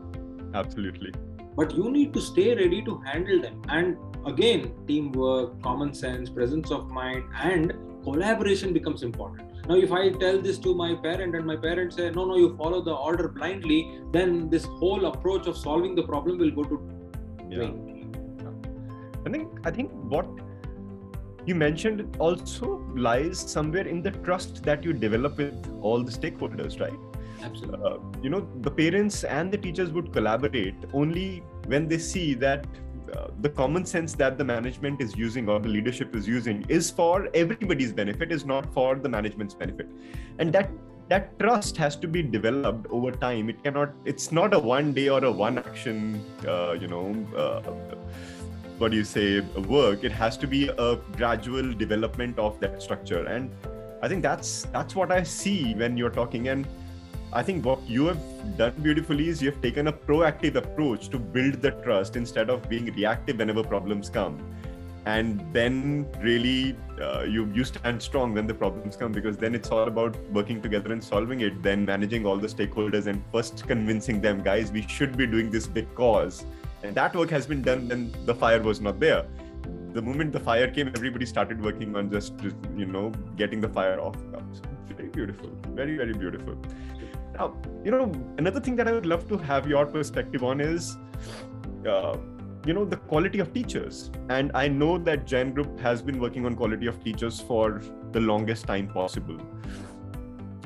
Absolutely. 0.54 1.12
But 1.58 1.76
you 1.76 1.92
need 1.92 2.14
to 2.14 2.22
stay 2.22 2.56
ready 2.56 2.82
to 2.84 3.02
handle 3.02 3.42
them. 3.42 3.62
And 3.68 3.98
again, 4.26 4.74
teamwork, 4.88 5.62
common 5.62 5.94
sense, 5.94 6.30
presence 6.30 6.72
of 6.72 6.90
mind, 6.90 7.26
and 7.38 7.74
collaboration 8.06 8.72
becomes 8.72 9.04
important. 9.04 9.50
Now, 9.68 9.76
if 9.76 9.92
I 9.92 10.10
tell 10.12 10.42
this 10.42 10.58
to 10.60 10.74
my 10.74 10.96
parent 10.96 11.36
and 11.36 11.46
my 11.46 11.58
parents 11.58 11.98
say, 11.98 12.12
no, 12.12 12.24
no, 12.24 12.38
you 12.38 12.56
follow 12.56 12.82
the 12.82 12.94
order 12.94 13.28
blindly, 13.28 14.00
then 14.14 14.50
this 14.50 14.64
whole 14.64 15.06
approach 15.08 15.48
of 15.48 15.58
solving 15.58 15.96
the 15.96 16.04
problem 16.04 16.38
will 16.38 16.52
go 16.52 16.64
to 16.64 16.90
yeah. 17.50 17.93
I 19.26 19.30
think 19.30 19.60
I 19.64 19.72
think 19.72 19.92
what 19.92 20.28
you 21.46 21.56
mentioned 21.56 22.16
also 22.20 22.82
lies 22.96 23.40
somewhere 23.40 23.88
in 23.88 24.02
the 24.02 24.12
trust 24.12 24.64
that 24.64 24.84
you 24.84 24.94
develop 24.94 25.38
with 25.38 25.80
all 25.82 26.04
the 26.04 26.12
stakeholders, 26.12 26.80
right? 26.80 27.00
Absolutely. 27.42 27.86
Uh, 27.86 27.98
you 28.22 28.30
know, 28.30 28.48
the 28.62 28.72
parents 28.72 29.24
and 29.26 29.52
the 29.52 29.58
teachers 29.58 29.92
would 29.92 30.14
collaborate 30.14 30.76
only 30.94 31.44
when 31.66 31.88
they 31.90 31.98
see 31.98 32.34
that 32.36 32.66
uh, 33.14 33.28
the 33.42 33.50
common 33.50 33.86
sense 33.86 34.14
that 34.14 34.38
the 34.38 34.44
management 34.44 35.02
is 35.02 35.16
using 35.16 35.50
or 35.50 35.60
the 35.60 35.68
leadership 35.68 36.16
is 36.16 36.28
using 36.28 36.66
is 36.70 36.90
for 36.90 37.30
everybody's 37.34 37.92
benefit 37.92 38.32
is 38.32 38.46
not 38.46 38.74
for 38.74 38.96
the 38.96 39.10
management's 39.10 39.54
benefit 39.54 39.88
and 40.40 40.52
that 40.52 40.72
that 41.10 41.38
trust 41.38 41.78
has 41.78 41.96
to 41.96 42.08
be 42.08 42.24
developed 42.24 42.88
over 42.90 43.12
time 43.12 43.50
it 43.50 43.62
cannot 43.64 43.94
it's 44.06 44.32
not 44.32 44.54
a 44.54 44.58
one 44.58 44.94
day 44.94 45.10
or 45.10 45.24
a 45.26 45.32
one 45.32 45.60
action 45.60 46.26
uh, 46.48 46.72
you 46.72 46.88
know 46.88 47.14
uh, 47.38 47.62
what 48.78 48.92
do 48.92 48.98
you 48.98 49.04
say 49.04 49.40
work 49.68 50.04
it 50.04 50.12
has 50.12 50.38
to 50.38 50.48
be 50.48 50.68
a 50.68 50.96
gradual 51.18 51.74
development 51.74 52.38
of 52.40 52.60
that 52.60 52.82
structure 52.82 53.26
and 53.26 53.52
i 54.02 54.08
think 54.08 54.22
that's 54.22 54.64
that's 54.72 54.96
what 54.96 55.12
i 55.12 55.22
see 55.24 55.74
when 55.76 55.96
you're 55.98 56.10
talking 56.22 56.48
and 56.50 56.68
I 57.36 57.42
think 57.42 57.66
what 57.66 57.82
you 57.90 58.06
have 58.06 58.58
done 58.58 58.76
beautifully 58.84 59.28
is 59.28 59.42
you 59.42 59.50
have 59.50 59.60
taken 59.60 59.88
a 59.88 59.94
proactive 59.94 60.54
approach 60.54 61.10
to 61.10 61.18
build 61.18 61.64
the 61.64 61.72
trust 61.72 62.16
instead 62.16 62.52
of 62.52 62.70
being 62.70 62.94
reactive 62.94 63.40
whenever 63.40 63.64
problems 63.64 64.08
come. 64.08 64.38
And 65.08 65.44
then 65.52 66.08
really 66.22 66.78
uh, 67.02 67.24
you 67.24 67.52
you 67.54 67.64
stand 67.64 68.02
strong 68.02 68.36
when 68.36 68.46
the 68.46 68.54
problems 68.54 68.96
come 68.96 69.12
because 69.12 69.36
then 69.36 69.56
it's 69.56 69.72
all 69.72 69.88
about 69.88 70.16
working 70.32 70.62
together 70.62 70.94
and 70.94 71.04
solving 71.04 71.42
it. 71.42 71.64
Then 71.64 71.86
managing 71.86 72.28
all 72.28 72.38
the 72.38 72.48
stakeholders 72.48 73.08
and 73.08 73.24
first 73.32 73.68
convincing 73.68 74.22
them, 74.22 74.44
guys, 74.44 74.72
we 74.72 74.84
should 74.84 75.18
be 75.18 75.26
doing 75.26 75.50
this 75.50 75.66
because, 75.66 76.46
and 76.46 76.63
that 76.92 77.16
work 77.16 77.30
has 77.30 77.46
been 77.48 77.62
done 77.62 77.88
when 77.88 78.12
the 78.26 78.36
fire 78.36 78.62
was 78.62 78.82
not 78.82 79.00
there. 79.00 79.26
The 79.94 80.02
moment 80.02 80.32
the 80.34 80.40
fire 80.40 80.70
came, 80.70 80.88
everybody 80.88 81.26
started 81.26 81.64
working 81.64 81.96
on 81.96 82.12
just 82.12 82.34
you 82.76 82.86
know 82.86 83.12
getting 83.38 83.62
the 83.62 83.70
fire 83.70 84.00
off. 84.00 84.16
So 84.52 84.62
very 84.96 85.10
beautiful, 85.10 85.50
very 85.70 85.96
very 85.98 86.14
beautiful. 86.14 86.58
Now, 87.38 87.56
you 87.84 87.92
know, 87.92 88.12
another 88.38 88.60
thing 88.60 88.76
that 88.76 88.88
I 88.88 88.92
would 88.92 89.06
love 89.06 89.28
to 89.30 89.38
have 89.38 89.68
your 89.68 89.86
perspective 89.86 90.44
on 90.44 90.62
is, 90.62 90.98
uh, 91.88 92.18
you 92.66 92.74
know, 92.74 92.86
the 92.86 92.98
quality 92.98 93.40
of 93.40 93.54
teachers. 93.54 94.12
And 94.30 94.52
I 94.54 94.68
know 94.68 94.98
that 95.00 95.26
Jain 95.26 95.54
Group 95.54 95.80
has 95.80 96.02
been 96.02 96.20
working 96.20 96.46
on 96.46 96.56
quality 96.56 96.86
of 96.86 97.04
teachers 97.04 97.40
for 97.40 97.82
the 98.12 98.20
longest 98.20 98.68
time 98.68 98.88
possible. 98.88 99.38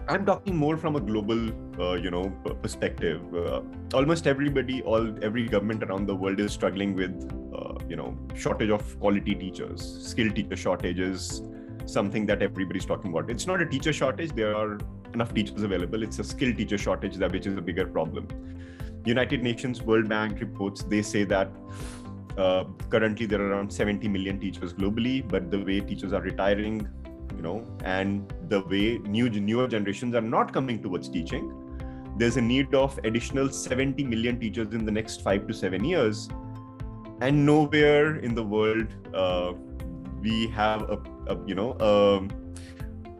I'm 0.09 0.25
talking 0.25 0.55
more 0.55 0.77
from 0.77 0.95
a 0.95 1.01
global, 1.01 1.49
uh, 1.81 1.95
you 1.95 2.09
know, 2.09 2.29
perspective. 2.61 3.21
Uh, 3.35 3.61
almost 3.93 4.25
everybody, 4.25 4.81
all 4.83 5.05
every 5.21 5.45
government 5.47 5.83
around 5.83 6.05
the 6.07 6.15
world 6.15 6.39
is 6.39 6.53
struggling 6.53 6.95
with, 6.95 7.11
uh, 7.53 7.73
you 7.89 7.97
know, 7.97 8.17
shortage 8.33 8.69
of 8.69 8.97
quality 9.01 9.35
teachers, 9.35 9.81
skilled 10.07 10.33
teacher 10.33 10.55
shortages, 10.55 11.41
something 11.85 12.25
that 12.25 12.41
everybody's 12.41 12.85
talking 12.85 13.11
about. 13.11 13.29
It's 13.29 13.47
not 13.47 13.61
a 13.61 13.65
teacher 13.65 13.91
shortage. 13.91 14.31
There 14.31 14.55
are 14.55 14.79
enough 15.13 15.33
teachers 15.33 15.61
available. 15.61 16.01
It's 16.03 16.19
a 16.19 16.23
skilled 16.23 16.55
teacher 16.55 16.77
shortage 16.77 17.17
that 17.17 17.33
which 17.33 17.45
is 17.45 17.57
a 17.57 17.61
bigger 17.61 17.85
problem. 17.85 18.29
United 19.03 19.43
Nations 19.43 19.81
World 19.81 20.07
Bank 20.07 20.39
reports 20.39 20.83
they 20.83 21.01
say 21.01 21.25
that 21.25 21.51
uh, 22.37 22.63
currently 22.89 23.25
there 23.25 23.41
are 23.41 23.51
around 23.51 23.73
70 23.73 24.07
million 24.07 24.39
teachers 24.39 24.73
globally, 24.73 25.27
but 25.27 25.51
the 25.51 25.59
way 25.59 25.81
teachers 25.81 26.13
are 26.13 26.21
retiring, 26.21 26.87
you 27.37 27.43
know, 27.43 27.65
and 27.83 28.33
the 28.49 28.61
way 28.61 28.97
new 28.97 29.29
newer 29.29 29.67
generations 29.67 30.15
are 30.15 30.27
not 30.35 30.51
coming 30.51 30.81
towards 30.81 31.07
teaching, 31.07 31.53
there's 32.17 32.37
a 32.37 32.41
need 32.41 32.73
of 32.73 32.99
additional 33.03 33.49
70 33.49 34.03
million 34.03 34.39
teachers 34.39 34.73
in 34.73 34.85
the 34.85 34.91
next 34.91 35.21
five 35.21 35.47
to 35.47 35.53
seven 35.53 35.85
years, 35.85 36.27
and 37.21 37.45
nowhere 37.45 38.17
in 38.17 38.33
the 38.33 38.43
world 38.43 38.87
uh, 39.13 39.53
we 40.19 40.47
have 40.47 40.89
a, 40.89 40.97
a 41.27 41.37
you 41.45 41.55
know. 41.55 41.71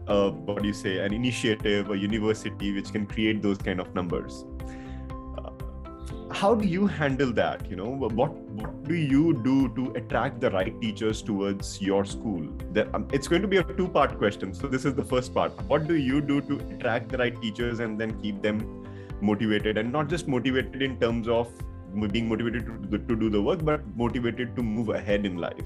Uh, 0.07 0.31
what 0.31 0.61
do 0.61 0.67
you 0.67 0.73
say 0.73 0.99
an 0.99 1.13
initiative 1.13 1.91
a 1.91 1.97
university 1.97 2.73
which 2.73 2.93
can 2.93 3.05
create 3.05 3.41
those 3.41 3.57
kind 3.57 3.81
of 3.81 3.93
numbers 3.93 4.45
how 6.31 6.53
do 6.53 6.67
you 6.67 6.87
handle 6.87 7.31
that 7.33 7.69
you 7.69 7.75
know? 7.75 7.89
What 7.89 8.11
what 8.13 8.83
do 8.87 8.95
you 8.95 9.33
do 9.43 9.69
to 9.75 9.91
attract 9.93 10.39
the 10.41 10.51
right 10.51 10.79
teachers 10.81 11.21
towards 11.21 11.81
your 11.81 12.05
school? 12.05 12.47
That, 12.73 12.93
um, 12.93 13.07
it's 13.13 13.27
going 13.27 13.41
to 13.41 13.47
be 13.47 13.57
a 13.57 13.63
two 13.63 13.87
part 13.87 14.17
question 14.17 14.53
so 14.53 14.67
this 14.67 14.85
is 14.85 14.93
the 14.95 15.05
first 15.05 15.33
part. 15.33 15.51
What 15.67 15.87
do 15.87 15.95
you 15.95 16.21
do 16.21 16.41
to 16.41 16.55
attract 16.75 17.09
the 17.09 17.17
right 17.17 17.41
teachers 17.41 17.79
and 17.79 17.99
then 17.99 18.19
keep 18.21 18.41
them 18.41 18.85
motivated? 19.21 19.77
And 19.77 19.91
not 19.91 20.09
just 20.09 20.27
motivated 20.27 20.81
in 20.81 20.99
terms 20.99 21.27
of 21.27 21.51
being 22.11 22.27
motivated 22.27 22.91
to, 22.91 22.97
to 22.97 23.15
do 23.15 23.29
the 23.29 23.41
work 23.41 23.63
but 23.63 23.81
motivated 23.95 24.55
to 24.55 24.63
move 24.63 24.89
ahead 24.89 25.25
in 25.25 25.37
life. 25.37 25.65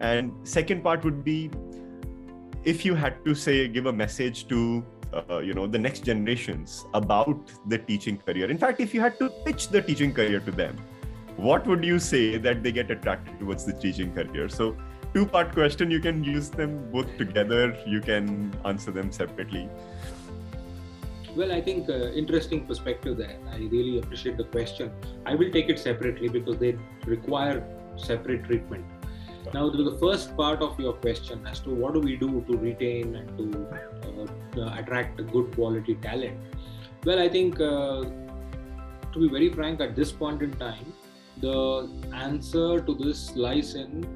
And 0.00 0.32
second 0.44 0.82
part 0.82 1.04
would 1.04 1.22
be 1.24 1.50
if 2.64 2.84
you 2.84 2.94
had 2.94 3.24
to 3.24 3.34
say 3.34 3.68
give 3.68 3.86
a 3.86 3.92
message 3.92 4.48
to 4.48 4.84
uh, 5.12 5.38
you 5.38 5.54
know 5.54 5.66
the 5.66 5.78
next 5.78 6.04
generations 6.04 6.86
about 6.94 7.50
the 7.66 7.78
teaching 7.78 8.16
career. 8.18 8.50
In 8.50 8.58
fact 8.58 8.80
if 8.80 8.94
you 8.94 9.00
had 9.00 9.18
to 9.18 9.30
pitch 9.44 9.68
the 9.68 9.82
teaching 9.82 10.12
career 10.12 10.40
to 10.40 10.50
them 10.50 10.76
what 11.36 11.66
would 11.66 11.84
you 11.84 11.98
say 11.98 12.36
that 12.36 12.62
they 12.62 12.70
get 12.70 12.90
attracted 12.90 13.38
towards 13.38 13.64
the 13.64 13.72
teaching 13.72 14.12
career? 14.12 14.48
So 14.48 14.76
two 15.14 15.24
part 15.24 15.52
question. 15.52 15.90
You 15.90 16.00
can 16.00 16.22
use 16.22 16.50
them 16.50 16.90
both 16.92 17.16
together. 17.16 17.76
You 17.86 18.00
can 18.00 18.54
answer 18.64 18.90
them 18.90 19.10
separately. 19.10 19.68
Well 21.36 21.52
i 21.52 21.60
think 21.60 21.88
uh, 21.88 22.10
interesting 22.20 22.66
perspective 22.66 23.16
there. 23.16 23.38
I 23.52 23.58
really 23.58 23.98
appreciate 23.98 24.36
the 24.36 24.44
question. 24.44 24.92
I 25.24 25.34
will 25.34 25.50
take 25.50 25.68
it 25.70 25.78
separately 25.78 26.28
because 26.28 26.58
they 26.58 26.76
require 27.06 27.64
separate 27.96 28.44
treatment 28.44 28.84
now, 29.52 29.68
to 29.68 29.82
the 29.82 29.98
first 29.98 30.36
part 30.36 30.62
of 30.62 30.78
your 30.78 30.92
question 30.92 31.44
as 31.46 31.58
to 31.60 31.70
what 31.70 31.94
do 31.94 32.00
we 32.00 32.16
do 32.16 32.44
to 32.48 32.56
retain 32.56 33.16
and 33.16 33.36
to 33.36 33.66
uh, 34.56 34.60
uh, 34.60 34.78
attract 34.78 35.16
good 35.32 35.52
quality 35.54 35.96
talent. 35.96 36.38
Well, 37.04 37.18
I 37.18 37.28
think 37.28 37.60
uh, 37.60 38.04
to 39.12 39.18
be 39.18 39.28
very 39.28 39.52
frank, 39.52 39.80
at 39.80 39.96
this 39.96 40.12
point 40.12 40.42
in 40.42 40.52
time, 40.52 40.92
the 41.40 41.90
answer 42.14 42.80
to 42.80 42.94
this 42.94 43.34
lies 43.34 43.74
in 43.74 44.06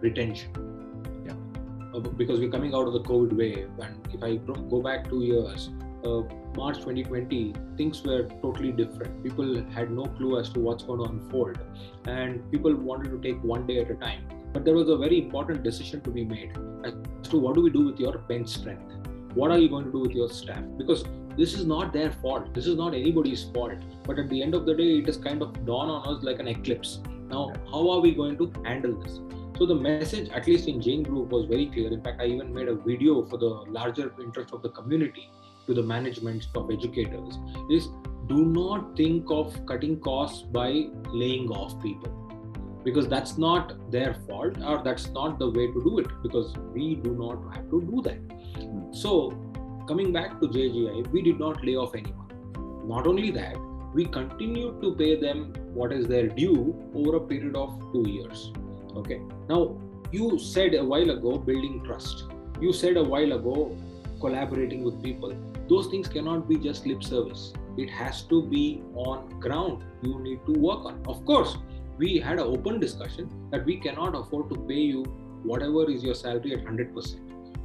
retention. 0.00 0.50
Yeah. 1.26 1.32
Uh, 1.94 2.00
because 2.00 2.38
we're 2.38 2.50
coming 2.50 2.74
out 2.74 2.86
of 2.86 2.92
the 2.92 3.02
COVID 3.02 3.32
wave, 3.32 3.70
and 3.80 4.06
if 4.12 4.22
I 4.22 4.36
go 4.36 4.82
back 4.82 5.08
two 5.08 5.22
years, 5.22 5.70
uh, 6.04 6.22
March 6.56 6.76
2020, 6.76 7.54
things 7.78 8.02
were 8.02 8.24
totally 8.42 8.72
different. 8.72 9.22
People 9.22 9.64
had 9.70 9.90
no 9.90 10.04
clue 10.04 10.38
as 10.38 10.50
to 10.50 10.60
what's 10.60 10.84
going 10.84 10.98
to 10.98 11.06
unfold, 11.06 11.58
and 12.04 12.50
people 12.50 12.74
wanted 12.74 13.10
to 13.10 13.18
take 13.26 13.42
one 13.42 13.66
day 13.66 13.78
at 13.78 13.90
a 13.90 13.94
time. 13.94 14.26
But 14.52 14.64
there 14.64 14.74
was 14.74 14.88
a 14.88 14.96
very 14.96 15.18
important 15.18 15.62
decision 15.62 16.00
to 16.02 16.10
be 16.10 16.24
made 16.24 16.52
as 16.84 16.94
to 17.30 17.38
what 17.38 17.54
do 17.54 17.62
we 17.62 17.70
do 17.70 17.86
with 17.86 17.98
your 17.98 18.18
bench 18.18 18.48
strength? 18.48 18.92
What 19.34 19.50
are 19.50 19.58
you 19.58 19.68
going 19.68 19.86
to 19.86 19.92
do 19.92 20.00
with 20.00 20.12
your 20.12 20.28
staff? 20.28 20.62
Because 20.76 21.04
this 21.38 21.54
is 21.54 21.64
not 21.64 21.92
their 21.92 22.10
fault. 22.10 22.52
This 22.52 22.66
is 22.66 22.76
not 22.76 22.94
anybody's 22.94 23.44
fault. 23.44 23.78
But 24.04 24.18
at 24.18 24.28
the 24.28 24.42
end 24.42 24.54
of 24.54 24.66
the 24.66 24.74
day, 24.74 24.98
it 24.98 25.08
is 25.08 25.16
kind 25.16 25.40
of 25.40 25.64
dawn 25.64 25.88
on 25.88 26.16
us 26.16 26.22
like 26.22 26.38
an 26.38 26.48
eclipse. 26.48 27.00
Now, 27.28 27.52
how 27.70 27.88
are 27.90 28.00
we 28.00 28.14
going 28.14 28.36
to 28.36 28.52
handle 28.62 29.00
this? 29.00 29.20
So 29.58 29.64
the 29.64 29.74
message, 29.74 30.28
at 30.30 30.46
least 30.46 30.68
in 30.68 30.82
Jain 30.82 31.02
Group, 31.02 31.30
was 31.30 31.46
very 31.46 31.66
clear. 31.66 31.90
In 31.90 32.02
fact, 32.02 32.20
I 32.20 32.26
even 32.26 32.52
made 32.52 32.68
a 32.68 32.74
video 32.74 33.24
for 33.24 33.38
the 33.38 33.64
larger 33.70 34.12
interest 34.20 34.52
of 34.52 34.60
the 34.60 34.68
community 34.70 35.30
to 35.66 35.74
the 35.74 35.82
management 35.82 36.46
of 36.54 36.70
educators 36.70 37.38
is 37.70 37.88
do 38.26 38.44
not 38.44 38.96
think 38.96 39.30
of 39.30 39.54
cutting 39.66 39.98
costs 40.00 40.42
by 40.42 40.86
laying 41.12 41.48
off 41.50 41.80
people 41.82 42.21
because 42.84 43.08
that's 43.08 43.38
not 43.38 43.74
their 43.90 44.14
fault 44.26 44.56
or 44.66 44.82
that's 44.82 45.08
not 45.10 45.38
the 45.38 45.48
way 45.48 45.66
to 45.68 45.82
do 45.84 45.98
it 45.98 46.08
because 46.22 46.54
we 46.72 46.96
do 46.96 47.14
not 47.14 47.54
have 47.54 47.68
to 47.70 47.80
do 47.82 48.02
that. 48.02 48.18
So 48.92 49.30
coming 49.88 50.12
back 50.12 50.40
to 50.40 50.48
jgi 50.48 51.06
we 51.10 51.22
did 51.22 51.38
not 51.38 51.64
lay 51.64 51.76
off 51.76 51.94
anyone. 51.94 52.28
Not 52.86 53.06
only 53.06 53.30
that 53.30 53.56
we 53.94 54.06
continued 54.06 54.80
to 54.82 54.94
pay 54.96 55.20
them 55.20 55.52
what 55.74 55.92
is 55.92 56.06
their 56.06 56.28
due 56.28 56.74
over 56.94 57.16
a 57.16 57.20
period 57.20 57.56
of 57.56 57.80
2 57.92 58.08
years. 58.08 58.52
Okay. 58.96 59.20
Now 59.48 59.78
you 60.10 60.38
said 60.38 60.74
a 60.74 60.84
while 60.84 61.10
ago 61.10 61.38
building 61.38 61.82
trust. 61.84 62.24
You 62.60 62.72
said 62.72 62.96
a 62.96 63.02
while 63.02 63.32
ago 63.32 63.76
collaborating 64.20 64.84
with 64.84 65.02
people. 65.02 65.34
Those 65.68 65.86
things 65.86 66.08
cannot 66.08 66.48
be 66.48 66.56
just 66.56 66.86
lip 66.86 67.02
service. 67.02 67.52
It 67.76 67.88
has 67.90 68.22
to 68.22 68.42
be 68.42 68.82
on 68.94 69.40
ground. 69.40 69.84
You 70.02 70.18
need 70.20 70.40
to 70.46 70.52
work 70.52 70.84
on. 70.84 71.02
Of 71.06 71.24
course 71.24 71.56
we 71.98 72.18
had 72.18 72.38
an 72.38 72.46
open 72.56 72.78
discussion 72.80 73.28
that 73.50 73.64
we 73.64 73.76
cannot 73.76 74.14
afford 74.14 74.48
to 74.50 74.56
pay 74.68 74.82
you 74.92 75.02
whatever 75.42 75.90
is 75.90 76.02
your 76.02 76.14
salary 76.14 76.54
at 76.54 76.64
100% 76.64 77.18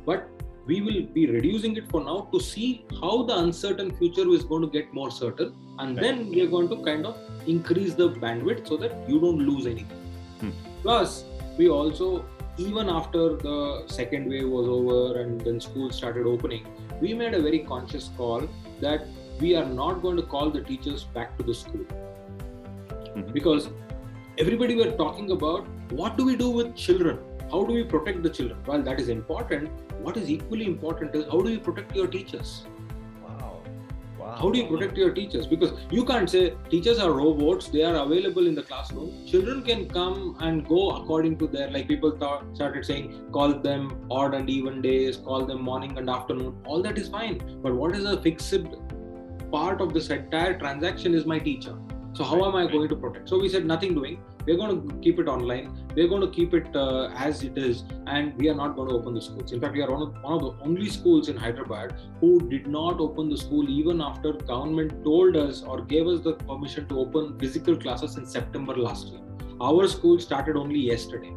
but 0.06 0.30
we 0.66 0.82
will 0.82 1.02
be 1.14 1.28
reducing 1.28 1.76
it 1.78 1.90
for 1.90 2.04
now 2.04 2.28
to 2.34 2.40
see 2.40 2.86
how 3.02 3.24
the 3.24 3.38
uncertain 3.38 3.96
future 3.98 4.28
is 4.34 4.44
going 4.44 4.62
to 4.62 4.68
get 4.68 4.94
more 4.94 5.10
certain 5.10 5.54
and 5.80 5.96
right. 5.96 6.02
then 6.02 6.30
we 6.30 6.42
are 6.42 6.48
going 6.48 6.68
to 6.68 6.84
kind 6.84 7.06
of 7.06 7.18
increase 7.48 7.94
the 7.94 8.10
bandwidth 8.10 8.68
so 8.68 8.78
that 8.78 8.92
you 9.08 9.20
don't 9.20 9.40
lose 9.40 9.66
anything 9.66 10.02
hmm. 10.42 10.50
Plus, 10.82 11.24
we 11.58 11.70
also, 11.70 12.24
even 12.58 12.90
after 12.90 13.36
the 13.36 13.84
second 13.88 14.30
wave 14.30 14.48
was 14.48 14.68
over 14.68 15.20
and 15.20 15.42
then 15.42 15.60
schools 15.60 15.96
started 15.96 16.26
opening, 16.26 16.66
we 17.02 17.14
made 17.14 17.34
a 17.34 17.42
very 17.42 17.60
conscious 17.60 18.10
call 18.16 18.48
that 18.80 19.06
we 19.40 19.56
are 19.56 19.66
not 19.66 20.02
going 20.02 20.16
to 20.18 20.24
call 20.24 20.50
the 20.50 20.62
teachers 20.62 21.04
back 21.04 21.38
to 21.38 21.44
the 21.44 21.54
school. 21.54 21.86
Mm-hmm. 23.16 23.34
Because 23.34 23.70
everybody 24.40 24.76
were 24.76 24.92
talking 24.98 25.32
about 25.32 25.68
what 25.90 26.16
do 26.16 26.24
we 26.24 26.36
do 26.36 26.50
with 26.50 26.76
children? 26.76 27.18
How 27.52 27.64
do 27.64 27.74
we 27.74 27.84
protect 27.84 28.22
the 28.22 28.30
children? 28.30 28.60
While 28.66 28.84
that 28.84 29.00
is 29.00 29.10
important, 29.10 29.72
what 30.00 30.16
is 30.16 30.30
equally 30.30 30.66
important 30.66 31.16
is 31.16 31.26
how 31.26 31.42
do 31.42 31.50
you 31.50 31.60
protect 31.60 31.96
your 31.96 32.06
teachers? 32.06 32.68
Wow. 33.24 33.64
How 34.38 34.52
do 34.52 34.60
you 34.60 34.68
protect 34.68 34.96
your 34.96 35.12
teachers? 35.12 35.48
Because 35.48 35.72
you 35.90 36.06
can't 36.06 36.30
say 36.30 36.54
teachers 36.70 37.00
are 37.00 37.12
robots, 37.12 37.70
they 37.70 37.82
are 37.84 37.96
available 37.96 38.46
in 38.46 38.54
the 38.54 38.62
classroom. 38.62 39.26
Children 39.26 39.64
can 39.64 39.90
come 39.90 40.38
and 40.40 40.68
go 40.68 40.92
according 40.92 41.40
to 41.40 41.48
their, 41.48 41.72
like 41.72 41.88
people 41.88 42.12
thought, 42.12 42.46
started 42.54 42.86
saying, 42.86 43.32
call 43.32 43.54
them 43.54 44.06
odd 44.12 44.36
and 44.36 44.52
even 44.52 44.84
days, 44.84 45.18
call 45.18 45.48
them 45.48 45.64
morning 45.64 45.98
and 45.98 46.12
afternoon. 46.12 46.62
All 46.64 46.84
that 46.84 47.00
is 47.00 47.08
fine. 47.08 47.42
But 47.64 47.74
what 47.74 47.96
is 47.96 48.06
a 48.06 48.22
fixed 48.22 48.54
part 49.52 49.82
of 49.82 49.96
this 49.96 50.12
entire 50.12 50.60
transaction 50.60 51.16
is 51.16 51.26
my 51.26 51.40
teacher. 51.40 51.76
So 52.18 52.24
how 52.24 52.44
am 52.46 52.56
I 52.56 52.66
going 52.66 52.90
to 52.90 52.96
protect? 52.96 53.30
So 53.30 53.38
we 53.40 53.48
said 53.48 53.64
nothing 53.64 53.94
doing. 53.94 54.20
We're 54.48 54.58
going 54.58 54.90
to 54.90 54.96
keep 55.02 55.20
it 55.20 55.28
online. 55.28 55.88
We're 55.96 56.08
going 56.08 56.22
to 56.22 56.32
keep 56.32 56.56
it 56.56 56.76
uh, 56.76 57.10
as 57.16 57.44
it 57.44 57.56
is 57.60 57.84
and 58.08 58.36
we 58.40 58.50
are 58.50 58.56
not 58.56 58.76
going 58.76 58.90
to 58.90 58.96
open 58.96 59.14
the 59.14 59.22
schools. 59.22 59.52
In 59.52 59.62
fact 59.62 59.74
we 59.74 59.84
are 59.84 59.92
one 59.92 60.02
of, 60.02 60.24
one 60.24 60.34
of 60.34 60.42
the 60.42 60.64
only 60.64 60.90
schools 60.90 61.30
in 61.30 61.38
hyderabad 61.38 61.94
who 62.20 62.50
did 62.50 62.66
not 62.66 63.00
open 63.00 63.30
the 63.30 63.38
school 63.38 63.70
even 63.70 64.02
after 64.02 64.34
government 64.34 65.04
told 65.04 65.38
us 65.38 65.62
or 65.62 65.84
gave 65.84 66.08
us 66.08 66.22
the 66.22 66.34
permission 66.34 66.88
to 66.88 67.00
open 67.02 67.38
physical 67.38 67.78
classes 67.78 68.18
in 68.18 68.26
september 68.26 68.76
last 68.76 69.10
year. 69.10 69.22
Our 69.62 69.88
school 69.88 70.20
started 70.20 70.56
only 70.56 70.80
yesterday 70.80 71.34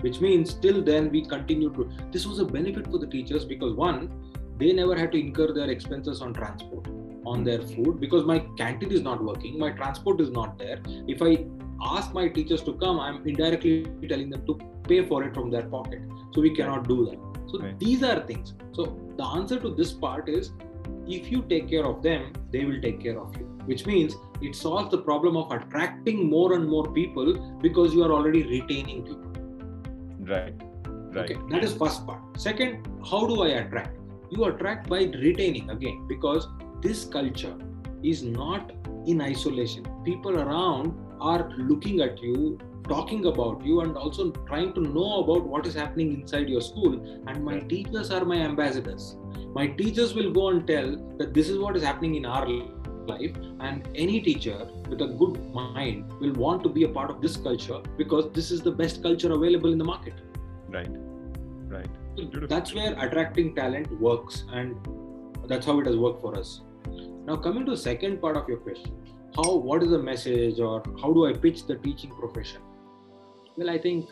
which 0.00 0.20
means 0.20 0.54
till 0.54 0.82
then 0.82 1.08
we 1.12 1.24
continued 1.24 1.74
to 1.74 1.88
this 2.10 2.26
was 2.26 2.40
a 2.40 2.44
benefit 2.44 2.90
for 2.90 2.98
the 2.98 3.06
teachers 3.06 3.44
because 3.44 3.74
one 3.74 4.10
they 4.58 4.72
never 4.72 4.96
had 4.96 5.12
to 5.12 5.20
incur 5.20 5.52
their 5.52 5.70
expenses 5.70 6.20
on 6.20 6.34
transport 6.34 6.95
on 7.32 7.44
their 7.44 7.62
food 7.74 8.00
because 8.00 8.24
my 8.24 8.38
canteen 8.62 8.92
is 8.98 9.02
not 9.02 9.22
working 9.30 9.58
my 9.58 9.70
transport 9.82 10.20
is 10.20 10.30
not 10.40 10.58
there 10.58 10.80
if 11.14 11.22
i 11.30 11.32
ask 11.82 12.12
my 12.12 12.28
teachers 12.28 12.62
to 12.62 12.72
come, 12.74 12.98
I'm 12.98 13.26
indirectly 13.26 13.86
telling 14.08 14.30
them 14.30 14.44
to 14.46 14.58
pay 14.88 15.06
for 15.06 15.24
it 15.24 15.34
from 15.34 15.50
their 15.50 15.64
pocket. 15.64 16.00
So 16.32 16.40
we 16.40 16.54
cannot 16.54 16.88
do 16.88 17.06
that. 17.06 17.50
So 17.50 17.60
right. 17.60 17.78
these 17.78 18.02
are 18.02 18.20
things. 18.26 18.54
So 18.72 18.98
the 19.16 19.24
answer 19.24 19.58
to 19.60 19.74
this 19.74 19.92
part 19.92 20.28
is 20.28 20.52
if 21.06 21.30
you 21.30 21.42
take 21.48 21.68
care 21.68 21.84
of 21.84 22.02
them, 22.02 22.32
they 22.50 22.64
will 22.64 22.80
take 22.80 23.00
care 23.00 23.18
of 23.18 23.36
you. 23.36 23.44
Which 23.66 23.86
means 23.86 24.14
it 24.40 24.54
solves 24.54 24.90
the 24.90 24.98
problem 24.98 25.36
of 25.36 25.50
attracting 25.50 26.28
more 26.28 26.54
and 26.54 26.68
more 26.68 26.90
people 26.92 27.58
because 27.62 27.94
you 27.94 28.02
are 28.04 28.12
already 28.12 28.42
retaining 28.42 29.04
people. 29.04 29.32
Right. 30.20 30.54
Right. 31.12 31.30
Okay. 31.30 31.36
That 31.50 31.64
is 31.64 31.74
first 31.74 32.06
part. 32.06 32.20
Second, 32.40 32.86
how 33.08 33.26
do 33.26 33.42
I 33.42 33.48
attract? 33.48 33.96
You 34.30 34.44
attract 34.44 34.88
by 34.88 35.04
retaining 35.04 35.70
again 35.70 36.06
because 36.08 36.48
this 36.82 37.04
culture 37.04 37.56
is 38.02 38.22
not 38.22 38.72
in 39.06 39.20
isolation. 39.20 39.86
People 40.04 40.40
around 40.40 40.94
are 41.20 41.50
looking 41.56 42.00
at 42.00 42.22
you 42.22 42.58
talking 42.88 43.26
about 43.26 43.64
you 43.64 43.80
and 43.80 43.96
also 43.96 44.30
trying 44.46 44.72
to 44.72 44.80
know 44.80 45.20
about 45.20 45.46
what 45.46 45.66
is 45.66 45.74
happening 45.74 46.20
inside 46.20 46.48
your 46.48 46.60
school. 46.60 46.94
And 47.26 47.44
my 47.44 47.58
teachers 47.58 48.10
are 48.10 48.24
my 48.24 48.36
ambassadors. 48.36 49.16
My 49.54 49.66
teachers 49.66 50.14
will 50.14 50.32
go 50.32 50.48
and 50.50 50.66
tell 50.66 50.96
that 51.18 51.34
this 51.34 51.48
is 51.48 51.58
what 51.58 51.76
is 51.76 51.82
happening 51.82 52.14
in 52.16 52.26
our 52.26 52.46
life 53.06 53.34
and 53.60 53.88
any 53.94 54.20
teacher 54.20 54.68
with 54.88 55.00
a 55.00 55.06
good 55.06 55.52
mind 55.52 56.12
will 56.20 56.32
want 56.32 56.62
to 56.62 56.68
be 56.68 56.84
a 56.84 56.88
part 56.88 57.10
of 57.10 57.20
this 57.20 57.36
culture 57.36 57.80
because 57.96 58.32
this 58.32 58.50
is 58.50 58.62
the 58.62 58.70
best 58.70 59.02
culture 59.02 59.32
available 59.32 59.72
in 59.72 59.78
the 59.78 59.84
market. 59.84 60.14
Right. 60.68 60.90
Right. 61.68 61.88
Beautiful. 62.16 62.48
that's 62.48 62.74
where 62.74 62.94
attracting 62.98 63.54
talent 63.54 63.90
works 64.00 64.44
and 64.50 64.76
that's 65.46 65.66
how 65.66 65.78
it 65.80 65.86
has 65.86 65.96
worked 65.96 66.22
for 66.22 66.38
us 66.38 66.62
now 67.26 67.36
coming 67.36 67.64
to 67.64 67.72
the 67.72 67.82
second 67.84 68.20
part 68.20 68.36
of 68.36 68.48
your 68.48 68.58
question 68.58 68.92
how 69.36 69.54
what 69.54 69.82
is 69.82 69.90
the 69.90 69.98
message 69.98 70.60
or 70.60 70.82
how 71.02 71.12
do 71.12 71.26
i 71.26 71.32
pitch 71.32 71.66
the 71.66 71.76
teaching 71.76 72.10
profession? 72.10 72.60
Well 73.56 73.70
i 73.70 73.78
think 73.78 74.08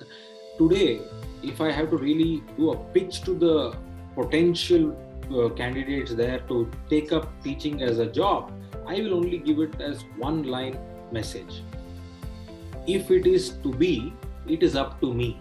today 0.59 1.01
if 1.43 1.61
i 1.61 1.71
have 1.71 1.91
to 1.91 1.97
really 1.97 2.43
do 2.57 2.73
a 2.73 2.77
pitch 2.97 3.23
to 3.23 3.35
the 3.35 3.77
potential 4.15 4.97
uh, 5.33 5.49
candidates 5.61 6.15
there 6.15 6.41
to 6.49 6.71
take 6.91 7.13
up 7.13 7.31
teaching 7.43 7.83
as 7.83 7.99
a 7.99 8.07
job 8.07 8.53
i 8.87 8.95
will 8.97 9.15
only 9.15 9.39
give 9.39 9.61
it 9.61 9.81
as 9.81 10.05
one 10.19 10.43
line 10.45 10.79
message. 11.13 11.63
If 12.87 13.11
it 13.11 13.27
is 13.27 13.51
to 13.63 13.73
be 13.73 14.13
it 14.47 14.63
is 14.63 14.77
up 14.77 15.01
to 15.01 15.13
me. 15.15 15.41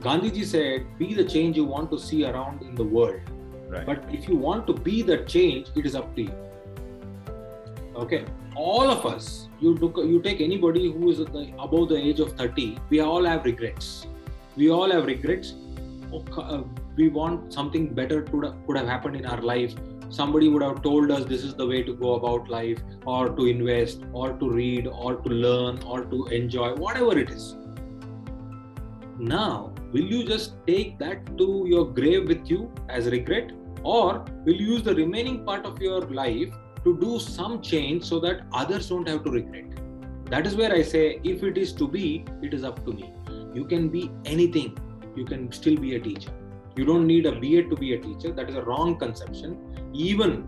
Gandhiji 0.00 0.44
said 0.44 0.86
be 0.98 1.14
the 1.14 1.24
change 1.24 1.56
you 1.56 1.64
want 1.64 1.90
to 1.92 1.98
see 1.98 2.24
around 2.24 2.62
in 2.62 2.74
the 2.74 2.84
world 2.84 3.20
right. 3.68 3.86
but 3.86 4.04
if 4.10 4.28
you 4.28 4.36
want 4.36 4.66
to 4.66 4.72
be 4.72 5.02
the 5.02 5.18
change 5.24 5.68
it 5.76 5.86
is 5.86 5.94
up 5.94 6.14
to 6.16 6.22
you. 6.22 6.34
Okay? 7.96 8.24
All 8.54 8.90
of 8.90 9.06
us 9.06 9.48
you 9.60 9.74
look 9.74 9.96
you 9.96 10.20
take 10.22 10.40
anybody 10.40 10.90
who 10.90 11.10
is 11.10 11.18
the, 11.18 11.52
above 11.58 11.88
the 11.88 11.96
age 11.96 12.20
of 12.20 12.32
30 12.32 12.78
we 12.90 13.00
all 13.00 13.24
have 13.24 13.44
regrets. 13.44 14.06
We 14.56 14.70
all 14.70 14.90
have 14.90 15.06
regrets. 15.06 15.54
Uh, 16.36 16.62
we 16.96 17.08
want 17.08 17.52
something 17.52 17.94
better 17.94 18.22
could 18.22 18.52
could 18.66 18.76
have 18.76 18.88
happened 18.88 19.16
in 19.16 19.26
our 19.26 19.40
life. 19.40 19.74
Somebody 20.10 20.48
would 20.48 20.62
have 20.62 20.82
told 20.82 21.10
us 21.10 21.24
this 21.26 21.44
is 21.44 21.54
the 21.54 21.66
way 21.66 21.82
to 21.82 21.94
go 21.94 22.14
about 22.14 22.48
life 22.48 22.78
or 23.04 23.28
to 23.28 23.46
invest 23.46 24.00
or 24.12 24.32
to 24.32 24.50
read 24.50 24.86
or 24.86 25.16
to 25.16 25.28
learn 25.28 25.82
or 25.82 26.04
to 26.04 26.26
enjoy 26.28 26.74
whatever 26.74 27.18
it 27.18 27.30
is. 27.30 27.56
Now 29.18 29.72
will 29.92 30.08
you 30.14 30.24
just 30.24 30.54
take 30.66 30.98
that 30.98 31.36
to 31.38 31.64
your 31.66 31.84
grave 31.86 32.28
with 32.28 32.50
you 32.50 32.70
as 32.88 33.06
regret 33.06 33.52
or 33.82 34.24
will 34.44 34.54
you 34.54 34.74
use 34.74 34.82
the 34.82 34.94
remaining 34.94 35.44
part 35.44 35.66
of 35.66 35.80
your 35.80 36.02
life 36.02 36.52
to 36.84 36.98
do 36.98 37.18
some 37.18 37.60
change 37.60 38.04
so 38.04 38.18
that 38.20 38.42
others 38.52 38.88
don't 38.88 39.08
have 39.08 39.24
to 39.24 39.30
regret. 39.30 39.64
That 40.30 40.46
is 40.46 40.54
where 40.56 40.72
I 40.72 40.82
say, 40.82 41.20
if 41.24 41.42
it 41.42 41.58
is 41.58 41.72
to 41.74 41.88
be, 41.88 42.24
it 42.42 42.54
is 42.54 42.64
up 42.64 42.84
to 42.84 42.92
me. 42.92 43.12
You 43.54 43.64
can 43.64 43.88
be 43.88 44.10
anything, 44.24 44.76
you 45.16 45.24
can 45.24 45.50
still 45.52 45.76
be 45.76 45.96
a 45.96 46.00
teacher. 46.00 46.32
You 46.76 46.84
don't 46.84 47.06
need 47.06 47.26
a 47.26 47.32
BA 47.32 47.68
to 47.68 47.76
be 47.76 47.94
a 47.94 47.98
teacher. 47.98 48.32
That 48.32 48.48
is 48.48 48.56
a 48.56 48.62
wrong 48.62 48.98
conception. 48.98 49.56
Even 49.92 50.46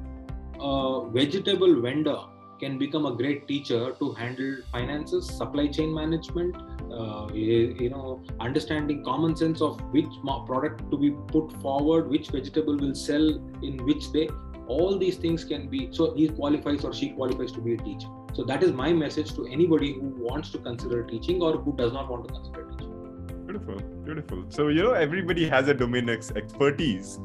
a 0.61 1.09
vegetable 1.11 1.81
vendor 1.81 2.19
can 2.61 2.79
become 2.79 3.07
a 3.07 3.15
great 3.15 3.49
teacher 3.49 3.93
to 3.99 4.13
handle 4.13 4.57
finances, 4.73 5.27
supply 5.27 5.67
chain 5.69 5.95
management, 5.95 6.57
uh, 6.93 7.29
you 7.33 7.91
know, 7.91 8.23
understanding 8.41 9.03
common 9.05 9.35
sense 9.37 9.61
of 9.61 9.81
which 9.93 10.07
product 10.47 10.91
to 10.91 10.99
be 10.99 11.11
put 11.29 11.53
forward, 11.61 12.09
which 12.09 12.29
vegetable 12.29 12.77
will 12.77 12.95
sell 12.95 13.29
in 13.63 13.85
which 13.85 14.13
day. 14.13 14.29
All 14.67 14.99
these 14.99 15.17
things 15.17 15.45
can 15.45 15.69
be 15.69 15.89
so 15.91 16.15
he 16.15 16.29
qualifies 16.29 16.85
or 16.85 16.93
she 16.93 17.11
qualifies 17.11 17.53
to 17.53 17.61
be 17.61 17.75
a 17.75 17.79
teacher. 17.79 18.09
So 18.35 18.45
that 18.45 18.63
is 18.63 18.73
my 18.73 18.93
message 18.93 19.35
to 19.35 19.47
anybody 19.47 19.95
who 19.95 20.15
wants 20.31 20.51
to 20.51 20.59
consider 20.59 21.03
teaching 21.03 21.43
or 21.43 21.57
who 21.57 21.75
does 21.77 21.93
not 21.93 22.09
want 22.09 22.29
to 22.29 22.35
consider 22.35 22.71
teaching. 22.71 23.47
Beautiful 23.47 23.91
beautiful. 24.11 24.45
So 24.49 24.69
you 24.69 24.83
know 24.83 24.93
everybody 24.93 25.49
has 25.49 25.69
a 25.69 25.75
domain 25.75 26.09
ex- 26.11 26.33
expertise. 26.33 27.19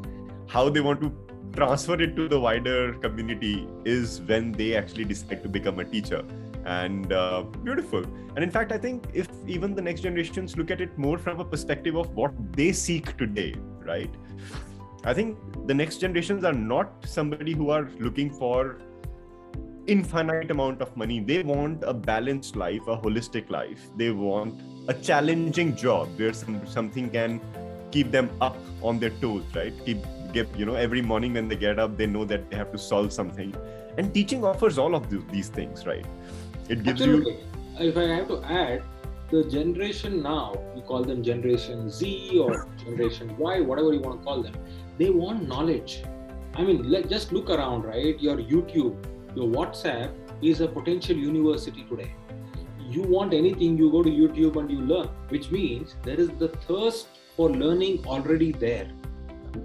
How 0.48 0.69
they 0.69 0.82
want 0.82 1.02
to 1.02 1.10
transfer 1.56 2.00
it 2.02 2.15
to 2.15 2.28
the 2.28 2.39
wider 2.39 2.94
community 2.96 3.68
is 3.86 4.22
when 4.22 4.52
they 4.52 4.76
actually 4.76 5.06
decide 5.06 5.41
to 5.44 5.50
become 5.50 5.80
a 5.80 5.86
teacher 5.86 6.24
and 6.65 7.13
uh, 7.13 7.41
beautiful 7.63 8.04
and 8.36 8.39
in 8.44 8.52
fact 8.52 8.72
i 8.72 8.78
think 8.78 9.06
if 9.13 9.30
even 9.48 9.76
the 9.76 9.82
next 9.82 10.02
generations 10.02 10.58
look 10.58 10.72
at 10.72 10.82
it 10.82 10.98
more 10.98 11.18
from 11.18 11.39
a 11.39 11.46
perspective 11.46 11.96
of 11.96 12.13
what 12.15 12.34
they 12.54 12.72
seek 12.72 13.15
today 13.18 13.54
right 13.94 14.10
I 15.06 15.13
think 15.13 15.38
the 15.68 15.74
next 15.74 15.98
generations 15.98 16.44
are 16.44 16.54
not 16.54 16.91
somebody 17.06 17.54
who 17.54 17.70
are 17.70 17.88
looking 18.00 18.32
for 18.32 18.78
infinite 19.86 20.50
amount 20.50 20.82
of 20.82 20.98
money. 20.98 21.20
They 21.20 21.44
want 21.44 21.84
a 21.84 21.94
balanced 21.94 22.56
life, 22.56 22.82
a 22.88 22.98
holistic 22.98 23.52
life. 23.52 23.80
They 23.96 24.10
want 24.10 24.60
a 24.88 24.96
challenging 24.96 25.76
job 25.76 26.10
where 26.18 26.34
some, 26.34 26.65
something 26.65 27.12
can 27.12 27.39
keep 27.91 28.10
them 28.10 28.32
up 28.41 28.58
on 28.82 28.98
their 28.98 29.12
toes, 29.22 29.44
right? 29.54 29.74
Keep 29.86 30.00
get 30.38 30.58
you 30.62 30.65
know 30.69 30.76
every 30.86 31.02
morning 31.12 31.34
when 31.39 31.48
they 31.54 31.60
get 31.65 31.80
up, 31.86 31.98
they 31.98 32.08
know 32.15 32.26
that 32.34 32.50
they 32.50 32.58
have 32.63 32.71
to 32.78 32.82
solve 32.88 33.12
something. 33.19 33.56
And 33.98 34.13
teaching 34.13 34.43
offers 34.54 34.78
all 34.78 34.95
of 34.95 35.10
these 35.32 35.50
things, 35.60 35.86
right? 35.91 36.06
It 36.69 36.84
gives 36.84 37.02
Absolutely. 37.02 37.34
you. 37.34 37.89
If 37.89 37.98
I 37.98 38.08
have 38.15 38.28
to 38.28 38.41
add, 38.43 38.84
the 39.32 39.43
generation 39.43 40.21
now, 40.21 40.56
you 40.76 40.82
call 40.82 41.04
them 41.04 41.24
Generation 41.24 41.89
Z 41.89 42.39
or 42.39 42.67
Generation 42.84 43.36
Y, 43.38 43.60
whatever 43.62 43.93
you 43.93 44.00
want 44.00 44.19
to 44.19 44.26
call 44.26 44.43
them 44.43 44.54
they 44.98 45.10
want 45.10 45.48
knowledge 45.48 46.04
i 46.56 46.63
mean 46.63 46.89
let, 46.89 47.10
just 47.10 47.32
look 47.32 47.50
around 47.50 47.84
right 47.84 48.19
your 48.19 48.38
youtube 48.38 48.95
your 49.36 49.48
whatsapp 49.48 50.12
is 50.41 50.62
a 50.62 50.67
potential 50.67 51.15
university 51.15 51.84
today 51.89 52.12
you 52.80 53.02
want 53.02 53.34
anything 53.34 53.78
you 53.78 53.91
go 53.91 54.04
to 54.04 54.10
youtube 54.10 54.56
and 54.60 54.71
you 54.71 54.80
learn 54.80 55.08
which 55.30 55.52
means 55.52 55.95
there 56.04 56.19
is 56.19 56.30
the 56.43 56.48
thirst 56.67 57.08
for 57.36 57.50
learning 57.50 58.06
already 58.06 58.52
there 58.52 58.89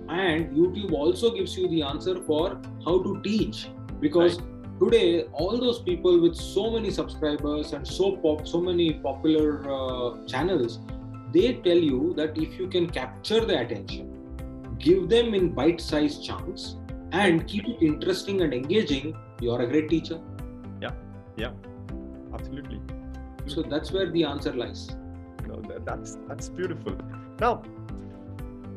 and 0.09 0.57
youtube 0.57 0.93
also 0.93 1.31
gives 1.35 1.57
you 1.57 1.69
the 1.69 1.83
answer 1.83 2.21
for 2.23 2.61
how 2.85 3.03
to 3.03 3.21
teach. 3.23 3.69
Because 4.01 4.39
right. 4.41 4.81
today 4.81 5.25
all 5.33 5.59
those 5.59 5.81
people 5.81 6.21
with 6.21 6.35
so 6.35 6.71
many 6.71 6.91
subscribers 6.91 7.73
and 7.73 7.87
so 7.87 8.17
pop 8.17 8.47
so 8.47 8.61
many 8.61 8.95
popular 8.95 9.49
uh, 9.71 10.27
channels 10.27 10.79
they 11.33 11.55
tell 11.65 11.77
you 11.77 12.15
that 12.17 12.37
if 12.37 12.59
you 12.59 12.67
can 12.69 12.89
capture 12.89 13.45
the 13.45 13.61
attention 13.61 14.77
give 14.79 15.09
them 15.11 15.35
in 15.35 15.51
bite-sized 15.51 16.25
chunks 16.25 16.77
and 17.13 17.47
keep 17.47 17.67
it 17.67 17.83
interesting 17.83 18.41
and 18.41 18.55
engaging 18.55 19.15
you 19.41 19.51
are 19.53 19.63
a 19.63 19.67
great 19.67 19.89
teacher. 19.89 20.21
Yeah. 20.81 20.91
Yeah. 21.37 21.53
Absolutely. 22.35 22.81
So 23.47 23.63
that's 23.63 23.91
where 23.91 24.11
the 24.11 24.25
answer 24.25 24.53
lies. 24.53 24.91
No, 25.47 25.63
that's 25.85 26.19
that's 26.29 26.49
beautiful. 26.49 26.97
Now 27.41 27.63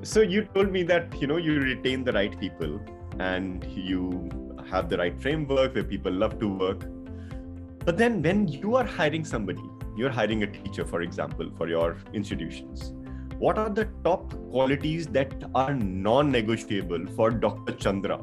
so 0.03 0.21
you 0.21 0.43
told 0.53 0.71
me 0.71 0.83
that 0.83 1.19
you 1.21 1.27
know 1.27 1.37
you 1.37 1.59
retain 1.59 2.03
the 2.03 2.11
right 2.11 2.37
people 2.39 2.79
and 3.19 3.63
you 3.73 4.29
have 4.69 4.89
the 4.89 4.97
right 4.97 5.21
framework 5.21 5.75
where 5.75 5.83
people 5.83 6.11
love 6.11 6.39
to 6.39 6.47
work. 6.47 6.85
But 7.85 7.97
then 7.97 8.21
when 8.21 8.47
you 8.47 8.75
are 8.75 8.85
hiring 8.85 9.25
somebody 9.25 9.61
you're 9.95 10.09
hiring 10.09 10.43
a 10.43 10.47
teacher 10.47 10.85
for 10.85 11.01
example 11.01 11.49
for 11.57 11.67
your 11.67 11.97
institutions 12.13 12.93
what 13.37 13.57
are 13.57 13.69
the 13.69 13.85
top 14.03 14.33
qualities 14.49 15.05
that 15.07 15.31
are 15.53 15.73
non-negotiable 15.73 17.05
for 17.15 17.29
dr 17.29 17.73
chandra? 17.73 18.19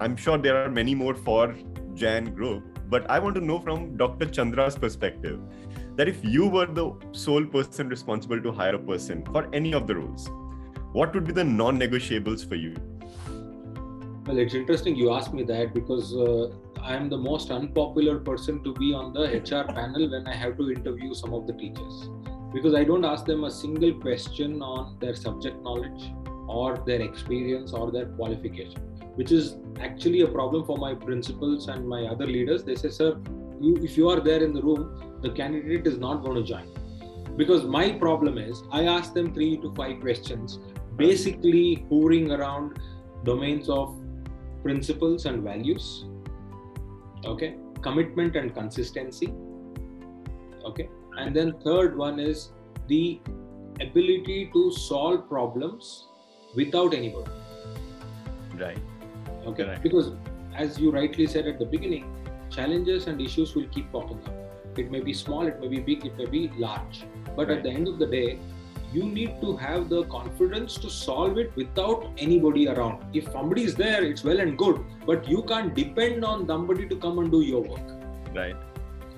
I'm 0.00 0.16
sure 0.16 0.38
there 0.38 0.62
are 0.64 0.70
many 0.70 0.94
more 0.94 1.14
for 1.14 1.54
Jain 1.94 2.32
group 2.34 2.78
but 2.88 3.10
i 3.10 3.18
want 3.18 3.34
to 3.34 3.40
know 3.40 3.58
from 3.58 3.96
dr 3.96 4.26
chandra's 4.26 4.76
perspective 4.76 5.40
that 5.96 6.08
if 6.08 6.24
you 6.24 6.46
were 6.46 6.66
the 6.66 6.92
sole 7.12 7.44
person 7.44 7.88
responsible 7.88 8.40
to 8.40 8.52
hire 8.52 8.76
a 8.76 8.78
person 8.78 9.24
for 9.32 9.48
any 9.52 9.74
of 9.74 9.86
the 9.88 9.96
roles 9.96 10.30
what 10.92 11.14
would 11.14 11.26
be 11.26 11.32
the 11.32 11.44
non-negotiables 11.44 12.48
for 12.48 12.54
you 12.54 12.74
well, 14.28 14.36
it's 14.36 14.52
interesting 14.52 14.94
you 14.94 15.10
asked 15.10 15.32
me 15.32 15.42
that 15.44 15.72
because 15.72 16.14
uh, 16.14 16.50
I 16.82 16.94
am 16.94 17.08
the 17.08 17.16
most 17.16 17.50
unpopular 17.50 18.18
person 18.18 18.62
to 18.62 18.74
be 18.74 18.92
on 18.92 19.14
the 19.14 19.22
HR 19.22 19.64
panel 19.72 20.10
when 20.10 20.26
I 20.26 20.34
have 20.34 20.58
to 20.58 20.70
interview 20.70 21.14
some 21.14 21.32
of 21.32 21.46
the 21.46 21.54
teachers 21.54 22.10
because 22.52 22.74
I 22.74 22.84
don't 22.84 23.06
ask 23.06 23.24
them 23.24 23.44
a 23.44 23.50
single 23.50 23.94
question 23.94 24.60
on 24.60 24.98
their 25.00 25.14
subject 25.14 25.62
knowledge 25.62 26.12
or 26.46 26.76
their 26.86 27.00
experience 27.00 27.72
or 27.72 27.90
their 27.90 28.04
qualification, 28.04 28.80
which 29.14 29.32
is 29.32 29.56
actually 29.80 30.20
a 30.20 30.28
problem 30.28 30.66
for 30.66 30.76
my 30.76 30.94
principals 30.94 31.68
and 31.68 31.88
my 31.88 32.04
other 32.04 32.26
leaders. 32.26 32.64
They 32.64 32.74
say, 32.74 32.90
Sir, 32.90 33.18
you, 33.62 33.76
if 33.82 33.96
you 33.96 34.10
are 34.10 34.20
there 34.20 34.42
in 34.42 34.52
the 34.52 34.60
room, 34.60 35.18
the 35.22 35.30
candidate 35.30 35.86
is 35.86 35.96
not 35.96 36.22
going 36.22 36.36
to 36.36 36.42
join. 36.42 36.68
Because 37.38 37.64
my 37.64 37.92
problem 37.92 38.36
is, 38.36 38.62
I 38.70 38.84
ask 38.84 39.14
them 39.14 39.32
three 39.32 39.56
to 39.58 39.72
five 39.74 40.00
questions, 40.00 40.58
basically 40.96 41.86
hovering 41.88 42.32
around 42.32 42.78
domains 43.24 43.68
of 43.70 43.96
principles 44.62 45.26
and 45.26 45.42
values 45.42 46.04
okay? 47.24 47.56
Commitment 47.82 48.36
and 48.36 48.54
consistency 48.54 49.32
okay? 50.64 50.88
And 51.16 51.34
then 51.34 51.54
third 51.64 51.96
one 51.96 52.20
is 52.20 52.52
the 52.88 53.20
ability 53.80 54.50
to 54.52 54.72
solve 54.72 55.28
problems 55.28 56.08
without 56.54 56.94
anybody 56.94 57.30
right. 58.58 58.78
Okay? 59.46 59.64
Right. 59.64 59.82
because 59.82 60.12
as 60.56 60.78
you 60.78 60.90
rightly 60.90 61.26
said 61.26 61.46
at 61.46 61.58
the 61.58 61.66
beginning 61.66 62.14
challenges 62.50 63.06
and 63.06 63.20
issues 63.20 63.54
will 63.54 63.68
keep 63.68 63.92
popping 63.92 64.18
up. 64.26 64.34
It 64.78 64.90
may 64.90 65.00
be 65.00 65.12
small 65.12 65.46
it 65.46 65.60
may 65.60 65.68
be 65.68 65.80
big 65.80 66.06
it 66.06 66.16
may 66.16 66.26
be 66.26 66.50
large 66.56 67.04
but 67.38 67.48
right. 67.48 67.58
at 67.58 67.62
the 67.62 67.70
end 67.70 67.88
of 67.94 67.98
the 68.02 68.06
day 68.18 68.28
you 68.92 69.04
need 69.16 69.40
to 69.40 69.56
have 69.56 69.88
the 69.88 70.04
confidence 70.04 70.76
to 70.84 70.90
solve 70.90 71.38
it 71.38 71.54
without 71.56 72.06
anybody 72.16 72.68
around. 72.68 73.04
If 73.12 73.30
somebody 73.32 73.64
is 73.64 73.74
there, 73.74 74.02
it's 74.02 74.24
well 74.24 74.40
and 74.40 74.56
good, 74.56 74.82
but 75.06 75.28
you 75.28 75.42
can't 75.42 75.74
depend 75.74 76.24
on 76.24 76.46
somebody 76.46 76.88
to 76.88 76.96
come 76.96 77.18
and 77.18 77.30
do 77.30 77.42
your 77.42 77.60
work. 77.60 77.88
Right. 78.34 78.56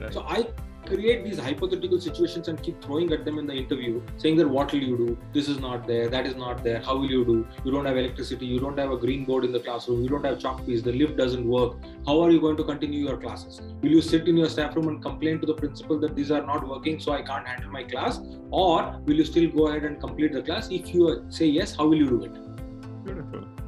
right. 0.00 0.12
So 0.12 0.24
I 0.26 0.48
create 0.86 1.24
these 1.24 1.38
hypothetical 1.38 2.00
situations 2.00 2.48
and 2.48 2.62
keep 2.62 2.82
throwing 2.82 3.12
at 3.12 3.24
them 3.24 3.38
in 3.38 3.46
the 3.46 3.54
interview, 3.54 4.02
saying 4.16 4.36
that 4.36 4.48
what 4.48 4.72
will 4.72 4.82
you 4.82 4.96
do? 4.96 5.18
This 5.32 5.48
is 5.48 5.58
not 5.58 5.86
there, 5.86 6.08
that 6.08 6.26
is 6.26 6.36
not 6.36 6.64
there. 6.64 6.80
How 6.80 6.96
will 6.96 7.10
you 7.10 7.24
do? 7.24 7.46
You 7.64 7.72
don't 7.72 7.84
have 7.84 7.96
electricity, 7.96 8.46
you 8.46 8.60
don't 8.60 8.78
have 8.78 8.90
a 8.90 8.96
green 8.96 9.24
board 9.24 9.44
in 9.44 9.52
the 9.52 9.60
classroom, 9.60 10.02
you 10.02 10.08
don't 10.08 10.24
have 10.24 10.38
chalk 10.38 10.64
piece, 10.66 10.82
the 10.82 10.92
lift 10.92 11.16
doesn't 11.16 11.46
work. 11.46 11.76
How 12.06 12.20
are 12.22 12.30
you 12.30 12.40
going 12.40 12.56
to 12.56 12.64
continue 12.64 13.06
your 13.06 13.16
classes? 13.16 13.60
Will 13.82 13.90
you 13.90 14.02
sit 14.02 14.28
in 14.28 14.36
your 14.36 14.48
staff 14.48 14.74
room 14.76 14.88
and 14.88 15.02
complain 15.02 15.40
to 15.40 15.46
the 15.46 15.54
principal 15.54 15.98
that 16.00 16.16
these 16.16 16.30
are 16.30 16.44
not 16.44 16.66
working, 16.66 16.98
so 16.98 17.12
I 17.12 17.22
can't 17.22 17.46
handle 17.46 17.70
my 17.70 17.84
class? 17.84 18.20
Or 18.50 19.00
will 19.04 19.14
you 19.14 19.24
still 19.24 19.50
go 19.50 19.68
ahead 19.68 19.84
and 19.84 20.00
complete 20.00 20.32
the 20.32 20.42
class? 20.42 20.68
If 20.70 20.94
you 20.94 21.24
say 21.28 21.46
yes, 21.46 21.74
how 21.76 21.86
will 21.86 21.96
you 21.96 22.08
do 22.08 22.24
it? 22.24 23.04
Beautiful. 23.04 23.59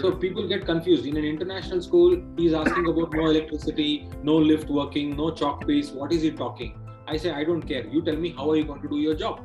So 0.00 0.12
people 0.12 0.48
get 0.48 0.64
confused. 0.66 1.06
In 1.06 1.16
an 1.16 1.24
international 1.24 1.80
school, 1.80 2.20
he's 2.36 2.52
asking 2.52 2.86
about 2.88 3.12
no 3.12 3.26
electricity, 3.26 4.08
no 4.22 4.36
lift 4.36 4.68
working, 4.68 5.16
no 5.16 5.30
chalk 5.30 5.66
piece. 5.66 5.90
What 5.90 6.12
is 6.12 6.22
he 6.22 6.30
talking? 6.30 6.80
I 7.06 7.16
say, 7.16 7.30
I 7.30 7.44
don't 7.44 7.62
care. 7.62 7.86
You 7.86 8.02
tell 8.02 8.16
me 8.16 8.30
how 8.30 8.50
are 8.50 8.56
you 8.56 8.64
going 8.64 8.82
to 8.82 8.88
do 8.88 8.98
your 8.98 9.14
job? 9.14 9.40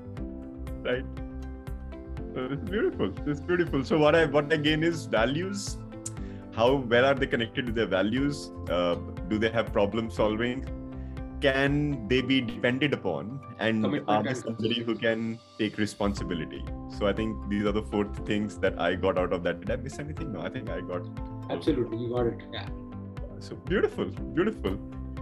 Right. 0.81 1.05
It's 2.35 2.69
beautiful. 2.69 3.13
It's 3.27 3.41
beautiful. 3.41 3.83
So 3.83 3.97
what 3.97 4.15
I 4.15 4.25
what 4.25 4.51
again 4.53 4.83
is 4.83 5.05
values. 5.05 5.77
How 6.51 6.75
well 6.75 7.05
are 7.05 7.13
they 7.13 7.27
connected 7.27 7.67
to 7.67 7.71
their 7.71 7.85
values? 7.85 8.51
Uh, 8.69 8.95
do 9.27 9.37
they 9.37 9.49
have 9.49 9.71
problem 9.71 10.09
solving? 10.09 10.67
can 11.41 12.07
they 12.07 12.21
be 12.21 12.41
depended 12.41 12.93
upon 12.93 13.39
and 13.59 13.85
are 14.07 14.23
they 14.23 14.33
somebody 14.33 14.83
who 14.83 14.95
can 14.95 15.39
take 15.57 15.77
responsibility 15.77 16.63
so 16.97 17.07
i 17.07 17.13
think 17.13 17.49
these 17.49 17.65
are 17.65 17.71
the 17.71 17.83
four 17.83 18.05
things 18.25 18.57
that 18.57 18.79
i 18.79 18.95
got 18.95 19.17
out 19.17 19.33
of 19.33 19.43
that 19.43 19.59
did 19.61 19.71
i 19.71 19.75
miss 19.75 19.99
anything 19.99 20.31
no 20.31 20.41
i 20.41 20.49
think 20.49 20.69
i 20.69 20.79
got 20.81 21.01
absolutely 21.49 21.97
you 21.97 22.09
got 22.09 22.25
it 22.27 22.41
yeah 22.53 22.67
so 23.39 23.55
beautiful 23.55 24.05
beautiful 24.39 24.77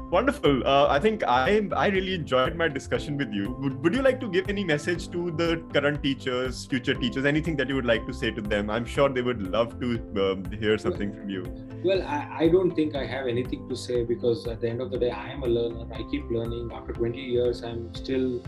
Wonderful. 0.09 0.65
Uh, 0.65 0.87
I 0.87 0.99
think 0.99 1.23
I 1.27 1.67
I 1.75 1.87
really 1.87 2.13
enjoyed 2.13 2.55
my 2.55 2.69
discussion 2.69 3.17
with 3.17 3.33
you. 3.33 3.51
Would, 3.59 3.83
would 3.83 3.93
you 3.93 4.01
like 4.01 4.21
to 4.21 4.29
give 4.29 4.47
any 4.47 4.63
message 4.63 5.09
to 5.09 5.31
the 5.31 5.61
current 5.73 6.01
teachers, 6.01 6.65
future 6.65 6.93
teachers, 6.93 7.25
anything 7.25 7.57
that 7.57 7.67
you 7.67 7.75
would 7.75 7.85
like 7.85 8.07
to 8.07 8.13
say 8.13 8.31
to 8.31 8.41
them? 8.41 8.69
I'm 8.69 8.85
sure 8.85 9.09
they 9.09 9.21
would 9.21 9.41
love 9.41 9.77
to 9.81 9.89
um, 10.25 10.45
hear 10.61 10.77
something 10.77 11.09
well, 11.09 11.19
from 11.19 11.29
you. 11.29 11.43
Well, 11.83 12.03
I, 12.03 12.37
I 12.43 12.47
don't 12.47 12.73
think 12.73 12.95
I 12.95 13.05
have 13.05 13.27
anything 13.27 13.67
to 13.67 13.75
say 13.75 14.05
because 14.05 14.47
at 14.47 14.61
the 14.61 14.69
end 14.69 14.79
of 14.79 14.91
the 14.91 14.97
day, 14.97 15.11
I 15.11 15.27
am 15.31 15.43
a 15.43 15.47
learner. 15.47 15.93
I 15.93 16.03
keep 16.09 16.31
learning. 16.31 16.71
After 16.73 16.93
20 16.93 17.19
years, 17.19 17.63
I'm 17.63 17.93
still 17.93 18.41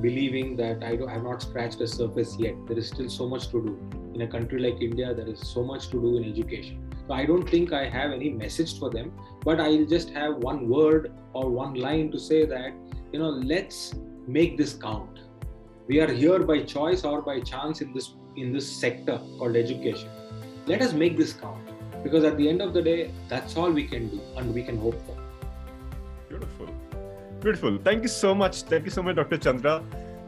believing 0.00 0.56
that 0.56 0.82
I, 0.82 0.98
I 1.06 1.12
have 1.12 1.24
not 1.24 1.42
scratched 1.42 1.78
the 1.78 1.86
surface 1.86 2.36
yet. 2.38 2.54
There 2.66 2.78
is 2.78 2.88
still 2.88 3.08
so 3.08 3.28
much 3.28 3.48
to 3.48 3.62
do. 3.62 4.00
In 4.14 4.22
a 4.22 4.28
country 4.28 4.60
like 4.60 4.80
India, 4.80 5.12
there 5.14 5.26
is 5.26 5.40
so 5.40 5.64
much 5.64 5.88
to 5.88 6.00
do 6.00 6.16
in 6.16 6.24
education 6.24 6.84
so 7.06 7.12
I 7.14 7.26
don't 7.26 7.48
think 7.48 7.72
I 7.72 7.86
have 7.86 8.12
any 8.12 8.30
message 8.30 8.78
for 8.78 8.88
them, 8.90 9.12
but 9.44 9.60
I'll 9.60 9.84
just 9.84 10.10
have 10.10 10.36
one 10.36 10.68
word 10.68 11.12
or 11.34 11.50
one 11.50 11.74
line 11.74 12.10
to 12.12 12.18
say 12.18 12.46
that, 12.46 12.72
you 13.12 13.18
know, 13.18 13.28
let's 13.28 13.94
make 14.26 14.56
this 14.56 14.72
count. 14.72 15.18
We 15.86 16.00
are 16.00 16.10
here 16.10 16.38
by 16.38 16.62
choice 16.62 17.04
or 17.04 17.20
by 17.20 17.40
chance 17.40 17.82
in 17.82 17.92
this 17.92 18.14
in 18.36 18.52
this 18.52 18.70
sector 18.74 19.20
called 19.38 19.54
education. 19.54 20.08
Let 20.66 20.80
us 20.80 20.94
make 20.94 21.18
this 21.18 21.34
count. 21.34 21.68
Because 22.02 22.24
at 22.24 22.36
the 22.38 22.48
end 22.48 22.62
of 22.62 22.72
the 22.72 22.82
day, 22.82 23.12
that's 23.28 23.56
all 23.56 23.70
we 23.70 23.86
can 23.86 24.08
do 24.08 24.20
and 24.36 24.54
we 24.54 24.62
can 24.62 24.78
hope 24.78 24.96
for. 25.06 25.16
Beautiful. 26.28 26.68
Beautiful. 27.44 27.78
Thank 27.78 28.02
you 28.02 28.08
so 28.08 28.34
much. 28.34 28.62
Thank 28.62 28.86
you 28.86 28.90
so 28.90 29.02
much, 29.02 29.16
Dr. 29.16 29.36
Chandra 29.36 29.82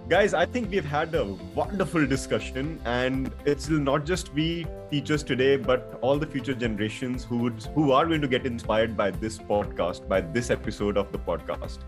guys 0.09 0.35
i 0.35 0.47
think 0.47 0.71
we've 0.71 0.85
had 0.85 1.13
a 1.17 1.25
wonderful 1.53 2.07
discussion 2.07 2.81
and 2.85 3.33
it 3.45 3.67
will 3.69 3.81
not 3.81 4.05
just 4.07 4.33
be 4.33 4.65
teachers 4.89 5.25
today 5.25 5.57
but 5.57 5.99
all 6.01 6.17
the 6.17 6.27
future 6.35 6.55
generations 6.55 7.25
who 7.25 7.39
would 7.39 7.61
who 7.75 7.91
are 7.91 8.07
going 8.07 8.21
to 8.21 8.29
get 8.29 8.47
inspired 8.47 8.97
by 8.97 9.11
this 9.11 9.37
podcast 9.37 10.07
by 10.07 10.21
this 10.21 10.49
episode 10.49 10.97
of 10.97 11.11
the 11.11 11.19
podcast 11.19 11.79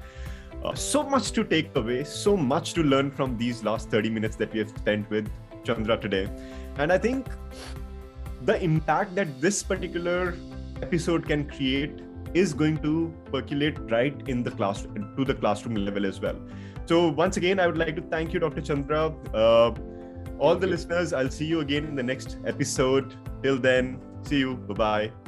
uh, 0.65 0.75
so 0.75 1.05
much 1.05 1.31
to 1.31 1.45
take 1.45 1.71
away 1.77 2.03
so 2.03 2.37
much 2.37 2.75
to 2.75 2.83
learn 2.83 3.09
from 3.09 3.39
these 3.39 3.63
last 3.63 3.89
30 3.89 4.11
minutes 4.11 4.35
that 4.35 4.53
we 4.53 4.59
have 4.59 4.71
spent 4.71 5.09
with 5.11 5.31
chandra 5.63 5.97
today 5.97 6.29
and 6.79 6.93
i 6.93 6.99
think 6.99 7.29
the 8.43 8.61
impact 8.61 9.15
that 9.15 9.41
this 9.41 9.63
particular 9.63 10.35
episode 10.83 11.25
can 11.25 11.49
create 11.49 12.01
is 12.35 12.55
going 12.55 12.79
to 12.79 13.13
percolate 13.33 13.79
right 13.91 14.29
in 14.29 14.43
the 14.43 14.51
class 14.51 14.87
to 15.17 15.25
the 15.25 15.35
classroom 15.35 15.75
level 15.75 16.07
as 16.07 16.21
well 16.21 16.37
so 16.89 17.09
once 17.09 17.37
again, 17.37 17.61
I 17.61 17.67
would 17.67 17.77
like 17.77 17.97
to 17.97 18.03
thank 18.03 18.33
you, 18.33 18.41
Dr. 18.41 18.63
Chandra. 18.63 19.15
Uh, 19.35 19.75
all 20.39 20.53
thank 20.53 20.61
the 20.63 20.67
you. 20.67 20.73
listeners, 20.73 21.13
I'll 21.13 21.29
see 21.29 21.45
you 21.45 21.61
again 21.61 21.85
in 21.85 21.95
the 21.95 22.03
next 22.03 22.39
episode. 22.47 23.15
Till 23.43 23.59
then, 23.59 24.01
see 24.23 24.39
you. 24.39 24.57
Bye 24.57 24.75
bye. 24.75 25.28